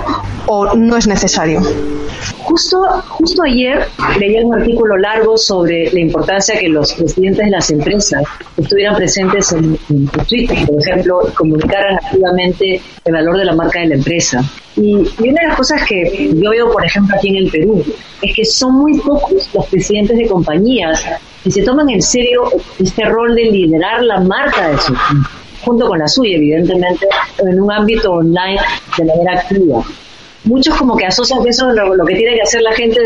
o 0.48 0.76
no 0.76 0.98
es 0.98 1.08
necesario? 1.08 1.62
Justo, 2.44 2.78
justo 3.10 3.44
ayer 3.44 3.86
leía 4.20 4.46
un 4.46 4.54
artículo 4.54 4.98
largo 4.98 5.38
sobre 5.38 5.92
la 5.92 6.00
importancia 6.00 6.58
que 6.58 6.70
los 6.70 6.94
presidentes 6.94 7.46
de 7.46 7.52
las 7.52 7.70
empresas 7.70 8.24
estuvieran 8.56 8.96
presentes 8.96 9.52
en, 9.52 9.78
Twitter, 10.28 10.58
por 10.66 10.82
ejemplo, 10.82 11.20
comunicaran 11.36 11.96
activamente 11.96 12.82
el 13.06 13.14
valor 13.14 13.38
de 13.38 13.46
la 13.46 13.54
marca 13.54 13.80
de 13.82 13.88
la 13.88 13.96
empresa. 13.96 14.44
Y, 14.76 14.98
y, 15.20 15.30
una 15.30 15.42
de 15.42 15.48
las 15.48 15.58
cosas 15.58 15.84
que 15.88 16.32
yo 16.34 16.50
veo, 16.52 16.72
por 16.72 16.86
ejemplo, 16.86 17.16
aquí 17.16 17.30
en 17.30 17.38
el 17.38 17.50
Perú, 17.50 17.84
es 18.22 18.36
que 18.36 18.46
son 18.46 18.76
muy 18.76 18.98
pocos 19.00 19.50
los 19.54 19.66
presidentes 19.68 20.18
de 20.18 20.28
compañías 20.28 21.06
que 21.44 21.52
se 21.52 21.64
toman 21.64 21.90
en 21.90 22.02
serio 22.02 22.50
este 22.80 23.06
rol 23.06 23.36
de 23.36 23.44
liderar 23.44 24.04
la 24.04 24.20
marca 24.22 24.70
de 24.70 24.78
su 24.78 24.94
junto 25.68 25.86
con 25.86 26.00
la 26.00 26.08
suya, 26.08 26.38
evidentemente, 26.38 27.08
en 27.40 27.62
un 27.62 27.70
ámbito 27.70 28.12
online 28.12 28.60
de 28.98 29.04
manera 29.04 29.40
activa. 29.40 29.84
Muchos 30.46 30.76
como 30.76 30.96
que 30.96 31.06
asocian 31.06 31.44
que 31.44 31.50
eso 31.50 31.70
es 31.70 31.76
lo, 31.76 32.06
que 32.06 32.16
tiene 32.16 32.36
que 32.36 32.42
hacer 32.42 32.62
la 32.62 32.72
gente 32.72 33.02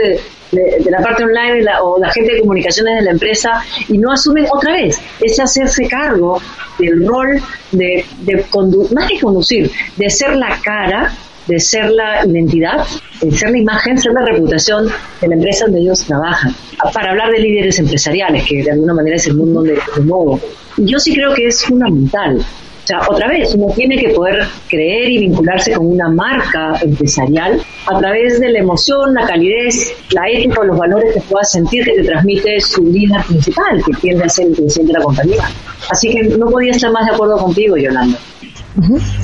de, 0.51 0.91
la 0.91 1.01
parte 1.01 1.23
online 1.23 1.65
o 1.81 1.97
la 1.97 2.11
gente 2.11 2.35
de 2.35 2.41
comunicaciones 2.41 2.99
de 2.99 3.05
la 3.05 3.11
empresa 3.11 3.63
y 3.87 3.97
no 3.97 4.11
asumen 4.11 4.45
otra 4.51 4.73
vez, 4.73 5.01
es 5.19 5.39
hacerse 5.39 5.87
cargo 5.87 6.39
del 6.77 7.07
rol 7.07 7.41
de, 7.71 8.05
de 8.19 8.45
más 8.93 9.07
que 9.07 9.19
conducir, 9.19 9.71
de 9.95 10.09
ser 10.09 10.35
la 10.35 10.59
cara 10.61 11.11
de 11.51 11.59
ser 11.59 11.89
la 11.91 12.25
identidad, 12.25 12.85
de 13.21 13.31
ser 13.31 13.51
la 13.51 13.57
imagen, 13.57 13.97
ser 13.97 14.13
la 14.13 14.25
reputación 14.25 14.87
de 15.21 15.27
la 15.27 15.35
empresa 15.35 15.65
donde 15.65 15.81
ellos 15.81 16.03
trabajan. 16.05 16.55
Para 16.93 17.11
hablar 17.11 17.31
de 17.31 17.39
líderes 17.39 17.77
empresariales, 17.79 18.45
que 18.47 18.63
de 18.63 18.71
alguna 18.71 18.93
manera 18.93 19.15
es 19.15 19.27
el 19.27 19.35
mundo 19.35 19.61
me 19.61 20.03
muevo 20.03 20.39
yo 20.77 20.99
sí 20.99 21.13
creo 21.13 21.33
que 21.33 21.47
es 21.47 21.63
fundamental. 21.63 22.37
O 22.37 22.87
sea, 22.87 22.99
otra 23.07 23.27
vez, 23.27 23.53
uno 23.53 23.71
tiene 23.75 23.95
que 23.95 24.09
poder 24.09 24.43
creer 24.67 25.11
y 25.11 25.19
vincularse 25.19 25.71
con 25.73 25.85
una 25.85 26.09
marca 26.09 26.73
empresarial 26.81 27.61
a 27.85 27.99
través 27.99 28.39
de 28.39 28.49
la 28.49 28.59
emoción, 28.59 29.13
la 29.13 29.27
calidez, 29.27 29.93
la 30.11 30.27
ética 30.27 30.61
o 30.61 30.63
los 30.63 30.77
valores 30.77 31.13
que 31.13 31.21
pueda 31.21 31.43
sentir 31.43 31.85
que 31.85 31.93
te 31.93 32.03
transmite 32.03 32.59
su 32.59 32.83
líder 32.83 33.21
principal, 33.27 33.83
que 33.85 33.93
tiende 34.01 34.23
a 34.23 34.29
ser 34.29 34.47
el 34.47 34.53
presidente 34.53 34.93
de 34.93 34.99
la 34.99 35.05
compañía. 35.05 35.49
Así 35.91 36.09
que 36.09 36.23
no 36.23 36.47
podía 36.47 36.71
estar 36.71 36.91
más 36.91 37.05
de 37.05 37.13
acuerdo 37.13 37.37
contigo, 37.37 37.77
Yolanda. 37.77 38.17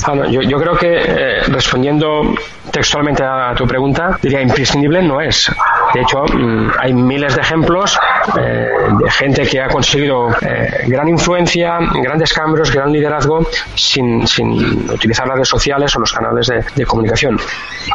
Ah, 0.06 0.14
yo, 0.30 0.42
yo, 0.42 0.60
creo 0.60 0.78
que 0.78 0.98
eh, 0.98 1.42
respondiendo 1.48 2.36
textualmente 2.72 3.24
a 3.24 3.54
tu 3.56 3.66
pregunta, 3.66 4.18
diría 4.22 4.42
imprescindible 4.42 5.02
no 5.02 5.22
es. 5.22 5.50
De 5.94 6.02
hecho, 6.02 6.24
mm, 6.26 6.72
hay 6.80 6.94
miles 6.94 7.36
de 7.36 7.42
ejemplos 7.42 7.98
eh, 8.38 8.68
de 9.00 9.10
gente 9.10 9.48
que 9.48 9.62
ha 9.62 9.70
conseguido 9.70 10.30
eh, 10.42 10.86
gran 10.88 11.08
influencia, 11.08 11.80
grandes 11.80 12.34
cambios, 12.34 12.72
gran 12.72 12.92
liderazgo 12.92 13.48
sin, 13.76 14.28
sin, 14.28 14.90
utilizar 14.92 15.26
las 15.28 15.36
redes 15.36 15.50
sociales 15.50 15.96
o 15.96 16.00
los 16.00 16.12
canales 16.12 16.52
de 16.76 16.86
comunicación. 16.86 17.40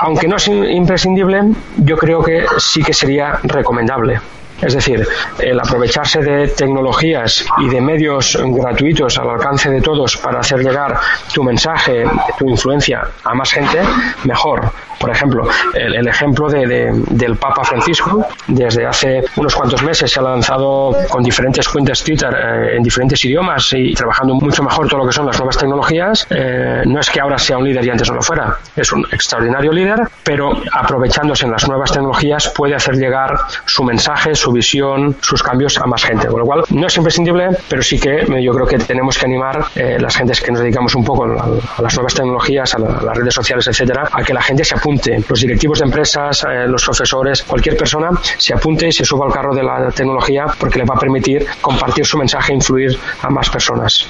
Aunque 0.01 0.27
no 0.27 0.37
es 0.37 0.49
imprescindible, 0.49 1.43
yo 1.77 1.97
creo 1.97 2.23
que 2.23 2.47
sí 2.59 2.83
que 2.83 2.95
sería 2.95 3.38
recomendable. 3.43 4.21
Es 4.62 4.75
decir, 4.75 5.07
el 5.38 5.59
aprovecharse 5.59 6.20
de 6.20 6.48
tecnologías 6.48 7.44
y 7.59 7.68
de 7.68 7.81
medios 7.81 8.38
gratuitos 8.40 9.18
al 9.18 9.31
alcance 9.31 9.68
de 9.70 9.81
todos 9.81 10.16
para 10.16 10.40
hacer 10.40 10.61
llegar 10.61 10.98
tu 11.35 11.42
mensaje, 11.42 12.05
tu 12.38 12.48
influencia 12.48 13.03
a 13.25 13.35
más 13.35 13.51
gente, 13.51 13.81
mejor. 14.25 14.70
Por 15.03 15.11
ejemplo, 15.11 15.48
el, 15.75 16.07
ejemplo 16.07 16.48
de, 16.48 16.92
del 17.11 17.35
Papa 17.35 17.64
Francisco, 17.64 18.25
desde 18.46 18.87
hace 18.87 19.25
unos 19.35 19.53
cuantos 19.53 19.83
meses 19.83 20.12
se 20.12 20.20
ha 20.20 20.22
lanzado 20.22 20.96
con 21.09 21.25
diferentes 21.25 21.68
cuentas 21.68 22.05
Twitter 22.05 22.33
eh, 22.33 22.77
en 22.77 22.85
diferentes 22.85 23.25
idiomas 23.25 23.72
y 23.72 23.94
trabajando 23.94 24.35
mucho 24.35 24.62
mejor 24.62 24.87
todo 24.87 25.01
lo 25.01 25.07
que 25.07 25.12
son 25.12 25.27
las 25.27 25.37
nuevas 25.38 25.59
tecnologías. 25.59 26.25
Eh, 26.31 26.83
no 26.87 27.01
es 27.01 27.11
que 27.11 27.20
ahora 27.20 27.37
sea 27.37 27.59
un 27.59 27.64
líder 27.64 27.85
y 27.85 27.90
antes 27.90 28.09
no 28.11 28.14
lo 28.14 28.22
fuera, 28.22 28.57
es 28.77 28.92
un 28.92 29.05
extraordinario 29.11 29.72
líder, 29.72 30.03
pero 30.22 30.53
aprovechándose 30.72 31.46
en 31.46 31.51
las 31.51 31.66
nuevas 31.66 31.90
tecnologías 31.90 32.48
puede 32.51 32.77
hacer 32.77 32.94
llegar 32.94 33.35
su 33.66 33.83
mensaje, 33.83 34.37
su 34.37 34.52
visión, 34.53 35.17
sus 35.21 35.43
cambios 35.43 35.79
a 35.79 35.87
más 35.87 36.05
gente. 36.05 36.29
Con 36.29 36.41
lo 36.41 36.47
cual, 36.47 36.65
no 36.71 36.87
es 36.87 36.97
imprescindible, 36.97 37.49
pero 37.69 37.83
sí 37.83 37.99
que 37.99 38.25
yo 38.43 38.53
creo 38.53 38.67
que 38.67 38.79
tenemos 38.79 39.19
que 39.19 39.27
animar 39.27 39.67
eh, 39.75 39.99
las 39.99 40.17
gentes 40.17 40.41
que 40.41 40.51
nos 40.51 40.61
dedicamos 40.61 40.95
un 40.95 41.05
poco 41.05 41.25
a, 41.25 41.83
las 41.83 41.95
nuevas 41.95 42.15
tecnologías, 42.15 42.75
a, 42.75 42.79
las 42.79 43.17
redes 43.17 43.35
sociales, 43.35 43.67
etcétera, 43.67 44.09
a 44.12 44.23
que 44.23 44.33
la 44.33 44.43
gente 44.43 44.65
se 44.65 44.75
apunte. 44.75 45.23
Los 45.29 45.41
directivos 45.41 45.81
de 45.81 45.87
empresas, 45.87 46.45
eh, 46.45 46.67
los 46.67 46.85
profesores, 46.85 47.43
cualquier 47.43 47.77
persona 47.77 48.11
se 48.38 48.55
apunte 48.55 48.88
y 48.88 48.93
se 48.93 49.05
suba 49.05 49.27
al 49.27 49.33
carro 49.33 49.55
de 49.55 49.62
la 49.62 49.91
tecnología 49.91 50.47
porque 50.59 50.79
le 50.79 50.85
va 50.85 50.95
a 50.95 50.99
permitir 50.99 51.47
compartir 51.61 52.05
su 52.05 52.19
mensaje 52.19 52.53
e 52.53 52.57
influir 52.57 52.99
a 53.23 53.31
más 53.31 53.49
personas. 53.51 54.09